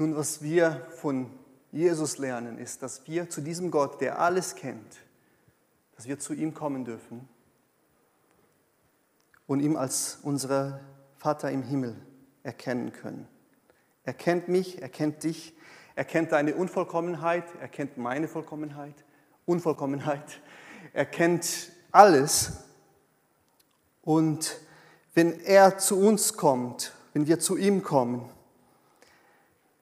Nun, 0.00 0.16
was 0.16 0.40
wir 0.40 0.86
von 0.96 1.30
Jesus 1.72 2.16
lernen, 2.16 2.56
ist, 2.56 2.82
dass 2.82 3.06
wir 3.06 3.28
zu 3.28 3.42
diesem 3.42 3.70
Gott, 3.70 4.00
der 4.00 4.18
alles 4.18 4.54
kennt, 4.54 4.96
dass 5.94 6.08
wir 6.08 6.18
zu 6.18 6.32
ihm 6.32 6.54
kommen 6.54 6.86
dürfen 6.86 7.28
und 9.46 9.60
ihm 9.60 9.76
als 9.76 10.18
unser 10.22 10.80
Vater 11.18 11.50
im 11.50 11.62
Himmel 11.62 11.96
erkennen 12.42 12.94
können. 12.94 13.28
Er 14.02 14.14
kennt 14.14 14.48
mich, 14.48 14.80
er 14.80 14.88
kennt 14.88 15.22
dich, 15.22 15.54
er 15.96 16.06
kennt 16.06 16.32
deine 16.32 16.54
Unvollkommenheit, 16.54 17.44
er 17.60 17.68
kennt 17.68 17.98
meine 17.98 18.26
Vollkommenheit, 18.26 19.04
Unvollkommenheit, 19.44 20.40
er 20.94 21.04
kennt 21.04 21.72
alles. 21.92 22.64
Und 24.00 24.62
wenn 25.12 25.40
er 25.40 25.76
zu 25.76 26.00
uns 26.00 26.38
kommt, 26.38 26.94
wenn 27.12 27.26
wir 27.26 27.38
zu 27.38 27.58
ihm 27.58 27.82
kommen, 27.82 28.30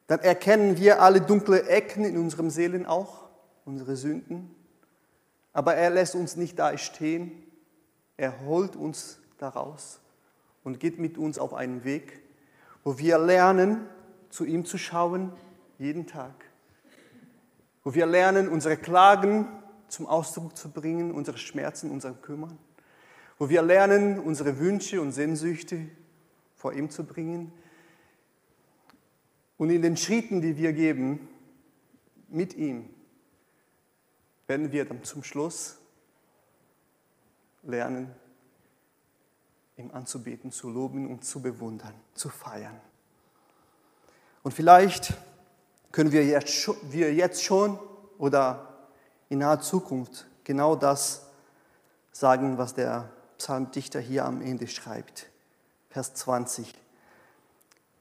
dann 0.08 0.20
erkennen 0.20 0.78
wir 0.78 1.02
alle 1.02 1.20
dunkle 1.20 1.68
Ecken 1.68 2.04
in 2.04 2.16
unserem 2.16 2.48
Seelen 2.48 2.86
auch, 2.86 3.28
unsere 3.66 3.94
Sünden. 3.94 4.54
Aber 5.52 5.74
er 5.74 5.90
lässt 5.90 6.14
uns 6.14 6.34
nicht 6.34 6.58
da 6.58 6.76
stehen. 6.78 7.30
Er 8.16 8.40
holt 8.40 8.74
uns 8.74 9.20
daraus 9.36 10.00
und 10.64 10.80
geht 10.80 10.98
mit 10.98 11.18
uns 11.18 11.38
auf 11.38 11.52
einen 11.52 11.84
Weg, 11.84 12.22
wo 12.84 12.98
wir 12.98 13.18
lernen, 13.18 13.86
zu 14.30 14.46
ihm 14.46 14.64
zu 14.64 14.78
schauen, 14.78 15.30
jeden 15.78 16.06
Tag. 16.06 16.34
Wo 17.84 17.92
wir 17.92 18.06
lernen, 18.06 18.48
unsere 18.48 18.78
Klagen 18.78 19.46
zum 19.88 20.06
Ausdruck 20.06 20.56
zu 20.56 20.70
bringen, 20.70 21.12
unsere 21.12 21.36
Schmerzen, 21.36 21.90
unser 21.90 22.12
Kümmern. 22.12 22.58
Wo 23.38 23.50
wir 23.50 23.60
lernen, 23.60 24.18
unsere 24.18 24.58
Wünsche 24.58 25.02
und 25.02 25.12
Sehnsüchte 25.12 25.86
vor 26.56 26.72
ihm 26.72 26.88
zu 26.88 27.04
bringen 27.04 27.52
und 29.58 29.70
in 29.70 29.82
den 29.82 29.96
Schritten, 29.96 30.40
die 30.40 30.56
wir 30.56 30.72
geben, 30.72 31.28
mit 32.28 32.54
ihm, 32.54 32.88
werden 34.46 34.72
wir 34.72 34.84
dann 34.84 35.04
zum 35.04 35.22
Schluss 35.22 35.76
lernen, 37.64 38.14
ihm 39.76 39.90
anzubeten, 39.92 40.50
zu 40.52 40.70
loben 40.70 41.08
und 41.08 41.24
zu 41.24 41.42
bewundern, 41.42 41.94
zu 42.14 42.28
feiern. 42.28 42.80
Und 44.42 44.52
vielleicht 44.52 45.14
können 45.92 46.12
wir 46.12 46.24
jetzt, 46.24 46.70
wir 46.90 47.12
jetzt 47.12 47.42
schon 47.42 47.78
oder 48.16 48.88
in 49.28 49.38
naher 49.38 49.60
Zukunft 49.60 50.26
genau 50.44 50.76
das 50.76 51.26
sagen, 52.12 52.58
was 52.58 52.74
der 52.74 53.10
Psalmdichter 53.36 54.00
hier 54.00 54.24
am 54.24 54.40
Ende 54.40 54.66
schreibt. 54.66 55.28
Vers 55.90 56.14
20. 56.14 56.74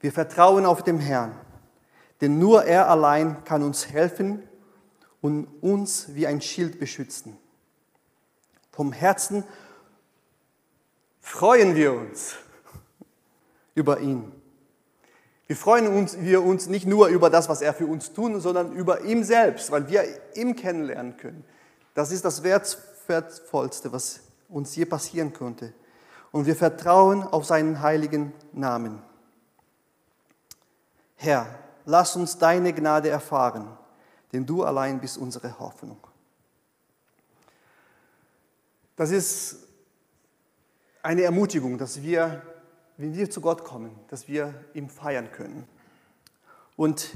Wir 0.00 0.12
vertrauen 0.12 0.64
auf 0.64 0.82
den 0.82 0.98
Herrn 0.98 1.34
denn 2.20 2.38
nur 2.38 2.64
er 2.64 2.88
allein 2.88 3.44
kann 3.44 3.62
uns 3.62 3.88
helfen 3.88 4.42
und 5.20 5.46
uns 5.60 6.14
wie 6.14 6.26
ein 6.26 6.40
Schild 6.40 6.78
beschützen. 6.78 7.36
Vom 8.72 8.92
Herzen 8.92 9.44
freuen 11.20 11.74
wir 11.74 11.92
uns 11.92 12.36
über 13.74 14.00
ihn. 14.00 14.32
Wir 15.46 15.56
freuen 15.56 15.88
uns, 15.88 16.18
wir 16.20 16.42
uns 16.42 16.66
nicht 16.66 16.86
nur 16.86 17.08
über 17.08 17.30
das, 17.30 17.48
was 17.48 17.62
er 17.62 17.72
für 17.72 17.86
uns 17.86 18.12
tut, 18.12 18.40
sondern 18.42 18.72
über 18.72 19.02
ihn 19.02 19.24
selbst, 19.24 19.70
weil 19.70 19.88
wir 19.88 20.04
ihn 20.34 20.54
kennenlernen 20.56 21.16
können. 21.16 21.44
Das 21.94 22.12
ist 22.12 22.24
das 22.24 22.42
Wertvollste, 22.42 23.92
was 23.92 24.20
uns 24.48 24.76
je 24.76 24.84
passieren 24.84 25.32
könnte. 25.32 25.72
Und 26.32 26.46
wir 26.46 26.54
vertrauen 26.54 27.22
auf 27.22 27.46
seinen 27.46 27.80
heiligen 27.80 28.32
Namen. 28.52 29.02
Herr, 31.16 31.46
lass 31.88 32.16
uns 32.16 32.36
deine 32.36 32.74
Gnade 32.74 33.08
erfahren, 33.08 33.66
denn 34.32 34.44
du 34.44 34.62
allein 34.62 35.00
bist 35.00 35.16
unsere 35.16 35.58
Hoffnung. 35.58 35.96
Das 38.94 39.10
ist 39.10 39.66
eine 41.02 41.22
Ermutigung, 41.22 41.78
dass 41.78 42.02
wir, 42.02 42.42
wenn 42.98 43.14
wir 43.14 43.30
zu 43.30 43.40
Gott 43.40 43.64
kommen, 43.64 43.98
dass 44.08 44.28
wir 44.28 44.52
ihm 44.74 44.90
feiern 44.90 45.32
können. 45.32 45.66
Und 46.76 47.08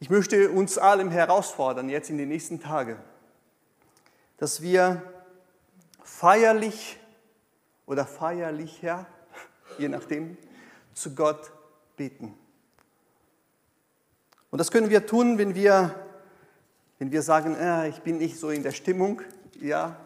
ich 0.00 0.08
möchte 0.08 0.52
uns 0.52 0.78
allem 0.78 1.10
herausfordern, 1.10 1.90
jetzt 1.90 2.08
in 2.08 2.16
den 2.16 2.28
nächsten 2.28 2.60
Tagen, 2.60 2.96
dass 4.38 4.62
wir 4.62 5.02
feierlich 6.02 6.98
oder 7.84 8.06
feierlicher, 8.06 9.04
je 9.78 9.88
nachdem, 9.88 10.38
zu 10.94 11.14
Gott 11.14 11.52
beten. 11.96 12.34
Und 14.50 14.58
das 14.58 14.70
können 14.70 14.88
wir 14.88 15.06
tun, 15.06 15.36
wenn 15.36 15.54
wir, 15.54 15.94
wenn 16.98 17.12
wir 17.12 17.22
sagen, 17.22 17.54
äh, 17.54 17.88
ich 17.88 18.00
bin 18.00 18.18
nicht 18.18 18.38
so 18.38 18.50
in 18.50 18.62
der 18.62 18.72
Stimmung. 18.72 19.20
Ja, 19.60 19.96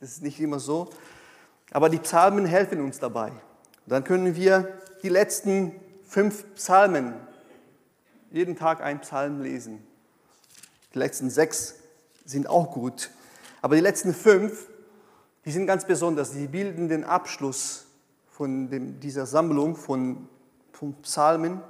das 0.00 0.10
ist 0.10 0.22
nicht 0.22 0.40
immer 0.40 0.58
so. 0.58 0.90
Aber 1.70 1.88
die 1.88 1.98
Psalmen 1.98 2.44
helfen 2.44 2.80
uns 2.80 2.98
dabei. 2.98 3.28
Und 3.30 3.40
dann 3.86 4.04
können 4.04 4.34
wir 4.34 4.68
die 5.02 5.08
letzten 5.08 5.72
fünf 6.04 6.44
Psalmen, 6.54 7.14
jeden 8.30 8.56
Tag 8.56 8.82
ein 8.82 9.00
Psalm 9.00 9.40
lesen. 9.40 9.82
Die 10.94 10.98
letzten 10.98 11.30
sechs 11.30 11.76
sind 12.24 12.48
auch 12.48 12.72
gut. 12.72 13.10
Aber 13.60 13.76
die 13.76 13.80
letzten 13.80 14.12
fünf, 14.12 14.68
die 15.44 15.52
sind 15.52 15.66
ganz 15.66 15.86
besonders. 15.86 16.32
Die 16.32 16.48
bilden 16.48 16.88
den 16.88 17.04
Abschluss 17.04 17.86
von 18.30 18.68
dem, 18.68 19.00
dieser 19.00 19.26
Sammlung 19.26 19.76
von, 19.76 20.28
von 20.72 20.94
Psalmen. 21.02 21.60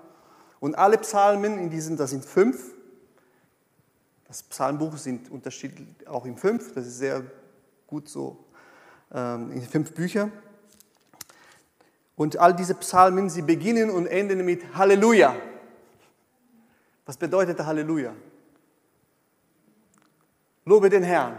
Und 0.62 0.76
alle 0.76 0.96
Psalmen 0.98 1.58
in 1.58 1.70
diesem, 1.70 1.96
das 1.96 2.10
sind 2.10 2.24
fünf. 2.24 2.72
Das 4.28 4.44
Psalmbuch 4.44 4.96
sind 4.96 5.28
unterschiedlich 5.28 5.88
auch 6.06 6.24
in 6.24 6.36
fünf. 6.36 6.72
Das 6.72 6.86
ist 6.86 6.98
sehr 6.98 7.24
gut 7.88 8.08
so 8.08 8.44
ähm, 9.12 9.50
in 9.50 9.62
fünf 9.62 9.92
Bücher. 9.92 10.30
Und 12.14 12.36
all 12.36 12.54
diese 12.54 12.76
Psalmen, 12.76 13.28
sie 13.28 13.42
beginnen 13.42 13.90
und 13.90 14.06
enden 14.06 14.44
mit 14.44 14.76
Halleluja. 14.76 15.34
Was 17.06 17.16
bedeutet 17.16 17.58
Halleluja? 17.58 18.14
Lobe 20.64 20.90
den 20.90 21.02
Herrn. 21.02 21.36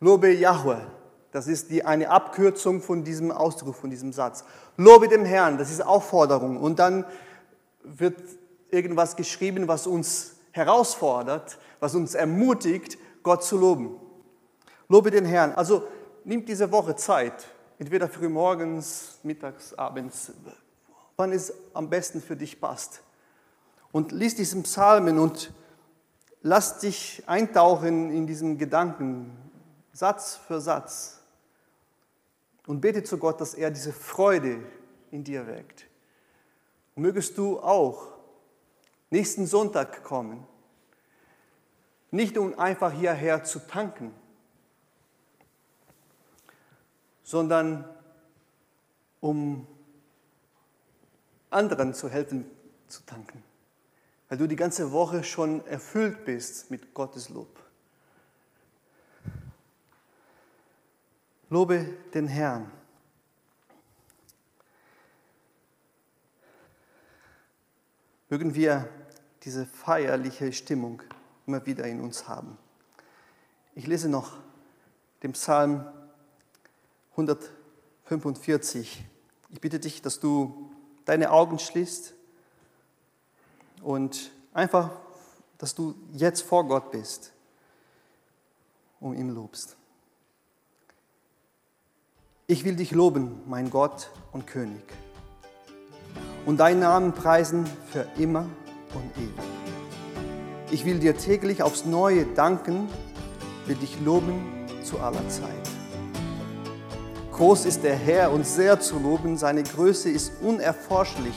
Lobe 0.00 0.32
Yahweh. 0.32 0.86
Das 1.32 1.46
ist 1.46 1.70
die, 1.70 1.84
eine 1.84 2.08
Abkürzung 2.08 2.80
von 2.80 3.04
diesem 3.04 3.30
Ausdruck, 3.30 3.74
von 3.74 3.90
diesem 3.90 4.14
Satz. 4.14 4.44
Lobe 4.78 5.06
den 5.06 5.26
Herrn, 5.26 5.58
das 5.58 5.70
ist 5.70 5.84
Aufforderung. 5.84 6.56
Und 6.56 6.78
dann 6.78 7.04
wird 7.82 8.20
irgendwas 8.70 9.16
geschrieben, 9.16 9.68
was 9.68 9.86
uns 9.86 10.36
herausfordert, 10.52 11.58
was 11.80 11.94
uns 11.94 12.14
ermutigt, 12.14 12.98
Gott 13.22 13.44
zu 13.44 13.58
loben. 13.58 13.96
Lobe 14.88 15.10
den 15.10 15.24
Herrn. 15.24 15.52
Also 15.52 15.86
nimm 16.24 16.44
diese 16.44 16.70
Woche 16.72 16.96
Zeit, 16.96 17.46
entweder 17.78 18.08
früh 18.08 18.28
morgens, 18.28 19.18
mittags, 19.22 19.74
abends, 19.74 20.32
wann 21.16 21.32
es 21.32 21.52
am 21.74 21.88
besten 21.88 22.20
für 22.20 22.36
dich 22.36 22.60
passt. 22.60 23.02
Und 23.92 24.12
lies 24.12 24.36
diesen 24.36 24.62
Psalmen 24.62 25.18
und 25.18 25.52
lass 26.42 26.78
dich 26.78 27.22
eintauchen 27.26 28.10
in 28.10 28.26
diesen 28.26 28.58
Gedanken, 28.58 29.36
Satz 29.92 30.36
für 30.36 30.60
Satz 30.60 31.20
und 32.66 32.80
bete 32.80 33.02
zu 33.02 33.18
Gott, 33.18 33.40
dass 33.40 33.54
er 33.54 33.70
diese 33.70 33.92
Freude 33.92 34.58
in 35.10 35.24
dir 35.24 35.46
weckt. 35.46 35.89
Mögest 37.00 37.38
du 37.38 37.58
auch 37.60 38.08
nächsten 39.08 39.46
Sonntag 39.46 40.04
kommen, 40.04 40.46
nicht 42.10 42.36
um 42.36 42.58
einfach 42.58 42.92
hierher 42.92 43.42
zu 43.42 43.58
tanken, 43.60 44.14
sondern 47.22 47.88
um 49.20 49.66
anderen 51.48 51.94
zu 51.94 52.10
helfen 52.10 52.44
zu 52.86 53.02
tanken, 53.06 53.42
weil 54.28 54.36
du 54.36 54.46
die 54.46 54.56
ganze 54.56 54.92
Woche 54.92 55.24
schon 55.24 55.66
erfüllt 55.66 56.26
bist 56.26 56.70
mit 56.70 56.92
Gottes 56.92 57.30
Lob. 57.30 57.64
Lobe 61.48 61.96
den 62.12 62.28
Herrn. 62.28 62.70
Mögen 68.30 68.54
wir 68.54 68.88
diese 69.42 69.66
feierliche 69.66 70.52
Stimmung 70.52 71.02
immer 71.48 71.66
wieder 71.66 71.84
in 71.84 72.00
uns 72.00 72.28
haben. 72.28 72.56
Ich 73.74 73.88
lese 73.88 74.08
noch 74.08 74.36
den 75.24 75.32
Psalm 75.32 75.84
145. 77.10 79.04
Ich 79.48 79.60
bitte 79.60 79.80
dich, 79.80 80.00
dass 80.00 80.20
du 80.20 80.70
deine 81.06 81.32
Augen 81.32 81.58
schließt 81.58 82.14
und 83.82 84.30
einfach, 84.52 84.92
dass 85.58 85.74
du 85.74 85.96
jetzt 86.12 86.42
vor 86.42 86.68
Gott 86.68 86.92
bist 86.92 87.32
und 89.00 89.18
ihm 89.18 89.30
lobst. 89.30 89.76
Ich 92.46 92.64
will 92.64 92.76
dich 92.76 92.92
loben, 92.92 93.42
mein 93.46 93.70
Gott 93.70 94.10
und 94.30 94.46
König, 94.46 94.84
und 96.46 96.60
deinen 96.60 96.80
Namen 96.80 97.12
preisen 97.12 97.64
für 97.90 98.06
immer 98.18 98.46
und 98.94 99.10
ewig. 99.16 99.60
Ich 100.70 100.84
will 100.84 100.98
dir 100.98 101.16
täglich 101.16 101.62
aufs 101.62 101.84
Neue 101.84 102.26
danken, 102.26 102.88
will 103.66 103.76
dich 103.76 103.98
loben 104.04 104.66
zu 104.82 104.98
aller 105.00 105.28
Zeit. 105.28 105.50
Groß 107.32 107.64
ist 107.64 107.84
der 107.84 107.96
Herr 107.96 108.32
und 108.32 108.46
sehr 108.46 108.80
zu 108.80 108.98
loben, 108.98 109.36
seine 109.36 109.62
Größe 109.62 110.10
ist 110.10 110.32
unerforschlich. 110.42 111.34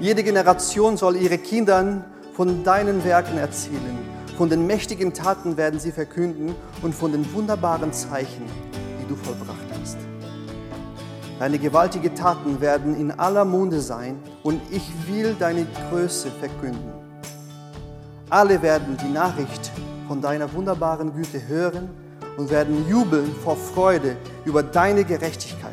Jede 0.00 0.22
Generation 0.22 0.96
soll 0.96 1.16
ihre 1.16 1.38
Kindern 1.38 2.04
von 2.34 2.64
deinen 2.64 3.04
Werken 3.04 3.38
erzählen. 3.38 3.98
Von 4.36 4.48
den 4.48 4.66
mächtigen 4.66 5.12
Taten 5.14 5.56
werden 5.56 5.80
sie 5.80 5.92
verkünden 5.92 6.54
und 6.82 6.94
von 6.94 7.12
den 7.12 7.32
wunderbaren 7.32 7.92
Zeichen, 7.92 8.44
die 9.00 9.08
du 9.08 9.16
vollbracht 9.16 9.58
hast. 9.62 9.67
Deine 11.38 11.58
gewaltigen 11.58 12.14
Taten 12.14 12.60
werden 12.60 12.96
in 12.96 13.12
aller 13.12 13.44
Munde 13.44 13.80
sein 13.80 14.18
und 14.42 14.60
ich 14.70 14.82
will 15.06 15.36
deine 15.38 15.66
Größe 15.88 16.30
verkünden. 16.32 16.92
Alle 18.28 18.60
werden 18.60 18.96
die 18.96 19.12
Nachricht 19.12 19.70
von 20.08 20.20
deiner 20.20 20.52
wunderbaren 20.52 21.14
Güte 21.14 21.46
hören 21.46 21.90
und 22.36 22.50
werden 22.50 22.88
jubeln 22.88 23.34
vor 23.44 23.56
Freude 23.56 24.16
über 24.44 24.62
deine 24.62 25.04
Gerechtigkeit. 25.04 25.72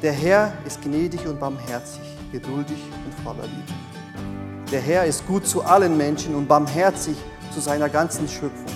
Der 0.00 0.12
Herr 0.12 0.52
ist 0.66 0.82
gnädig 0.82 1.26
und 1.26 1.40
barmherzig 1.40 2.02
geduldig 2.32 2.78
und 3.04 3.14
voller 3.22 3.44
Liebe. 3.44 4.70
Der 4.72 4.80
Herr 4.80 5.04
ist 5.04 5.26
gut 5.26 5.46
zu 5.46 5.62
allen 5.62 5.96
Menschen 5.96 6.34
und 6.34 6.48
barmherzig 6.48 7.16
zu 7.52 7.60
seiner 7.60 7.88
ganzen 7.88 8.26
Schöpfung. 8.26 8.72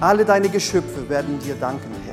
Alle 0.00 0.24
deine 0.24 0.48
Geschöpfe 0.48 1.08
werden 1.08 1.38
dir 1.38 1.54
danken, 1.54 1.90
Herr. 2.06 2.07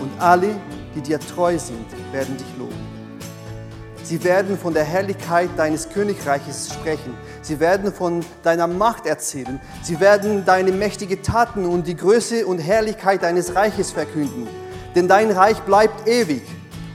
Und 0.00 0.10
alle, 0.20 0.48
die 0.94 1.00
dir 1.00 1.18
treu 1.18 1.58
sind, 1.58 1.86
werden 2.12 2.36
dich 2.36 2.46
loben. 2.58 2.96
Sie 4.06 4.22
werden 4.22 4.56
von 4.56 4.72
der 4.72 4.84
Herrlichkeit 4.84 5.50
deines 5.56 5.88
Königreiches 5.88 6.72
sprechen. 6.72 7.12
Sie 7.42 7.58
werden 7.58 7.92
von 7.92 8.24
deiner 8.44 8.68
Macht 8.68 9.04
erzählen. 9.04 9.60
Sie 9.82 9.98
werden 9.98 10.44
deine 10.44 10.70
mächtigen 10.70 11.24
Taten 11.24 11.66
und 11.66 11.88
die 11.88 11.96
Größe 11.96 12.46
und 12.46 12.58
Herrlichkeit 12.58 13.24
deines 13.24 13.56
Reiches 13.56 13.90
verkünden. 13.90 14.46
Denn 14.94 15.08
dein 15.08 15.32
Reich 15.32 15.60
bleibt 15.62 16.06
ewig 16.06 16.42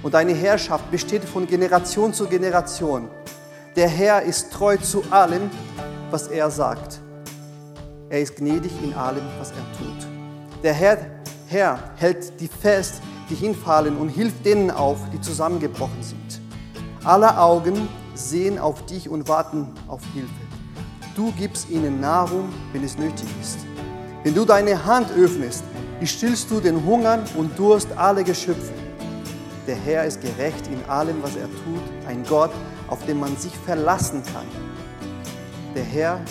und 0.03 0.13
deine 0.13 0.31
Herrschaft 0.33 0.89
besteht 0.89 1.25
von 1.25 1.47
Generation 1.47 2.13
zu 2.13 2.27
Generation. 2.27 3.09
Der 3.75 3.89
Herr 3.89 4.21
ist 4.21 4.53
treu 4.53 4.77
zu 4.77 5.03
allem, 5.11 5.49
was 6.11 6.27
er 6.27 6.49
sagt. 6.49 6.99
Er 8.09 8.21
ist 8.21 8.37
gnädig 8.37 8.71
in 8.81 8.93
allem, 8.93 9.23
was 9.37 9.51
er 9.51 9.77
tut. 9.77 10.07
Der 10.63 10.73
Herr, 10.73 10.97
Herr 11.51 11.79
hält 11.97 12.39
die 12.39 12.47
fest, 12.47 13.01
die 13.29 13.35
hinfallen 13.35 13.97
und 13.97 14.07
hilft 14.07 14.45
denen 14.45 14.71
auf, 14.71 14.97
die 15.11 15.19
zusammengebrochen 15.19 16.01
sind. 16.01 16.39
Alle 17.03 17.37
Augen 17.37 17.89
sehen 18.13 18.57
auf 18.57 18.85
dich 18.85 19.09
und 19.09 19.27
warten 19.27 19.67
auf 19.89 20.01
Hilfe. 20.13 20.29
Du 21.13 21.33
gibst 21.33 21.69
ihnen 21.69 21.99
Nahrung, 21.99 22.47
wenn 22.71 22.85
es 22.85 22.97
nötig 22.97 23.27
ist. 23.41 23.57
Wenn 24.23 24.33
du 24.33 24.45
deine 24.45 24.85
Hand 24.85 25.11
öffnest, 25.11 25.65
stillst 26.05 26.49
du 26.49 26.61
den 26.61 26.85
Hunger 26.85 27.19
und 27.35 27.59
Durst 27.59 27.89
aller 27.97 28.23
Geschöpfe. 28.23 28.71
Der 29.67 29.75
Herr 29.75 30.05
ist 30.05 30.21
gerecht 30.21 30.67
in 30.67 30.89
allem, 30.89 31.21
was 31.21 31.35
er 31.35 31.47
tut, 31.47 32.07
ein 32.07 32.23
Gott, 32.29 32.51
auf 32.87 33.05
den 33.05 33.19
man 33.19 33.35
sich 33.35 33.57
verlassen 33.65 34.23
kann. 34.33 34.47
Der 35.75 35.83
Herr 35.83 36.21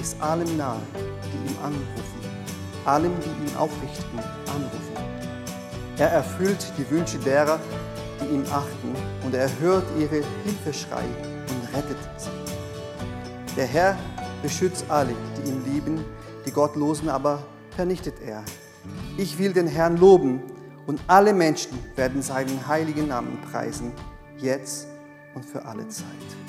ist 0.00 0.18
allem 0.22 0.56
nahe, 0.56 0.80
die 0.94 1.52
ihm 1.52 1.58
anrufen, 1.62 2.86
allem, 2.86 3.12
die 3.20 3.50
ihn 3.50 3.56
aufrichten. 3.58 4.41
Er 6.02 6.10
erfüllt 6.10 6.66
die 6.76 6.90
Wünsche 6.90 7.16
derer, 7.18 7.60
die 8.20 8.34
ihn 8.34 8.44
achten, 8.50 8.92
und 9.24 9.32
er 9.36 9.48
hört 9.60 9.84
ihre 9.96 10.20
Hilfeschrei 10.42 11.04
und 11.04 11.76
rettet 11.76 11.96
sie. 12.16 12.28
Der 13.56 13.66
Herr 13.66 13.96
beschützt 14.42 14.84
alle, 14.88 15.14
die 15.36 15.48
ihn 15.48 15.64
lieben, 15.64 16.04
die 16.44 16.50
Gottlosen 16.50 17.08
aber 17.08 17.44
vernichtet 17.76 18.14
er. 18.20 18.42
Ich 19.16 19.38
will 19.38 19.52
den 19.52 19.68
Herrn 19.68 19.96
loben 19.96 20.42
und 20.88 21.00
alle 21.06 21.32
Menschen 21.32 21.78
werden 21.94 22.20
seinen 22.20 22.66
heiligen 22.66 23.06
Namen 23.06 23.38
preisen, 23.52 23.92
jetzt 24.38 24.88
und 25.36 25.44
für 25.44 25.64
alle 25.64 25.86
Zeit. 25.86 26.41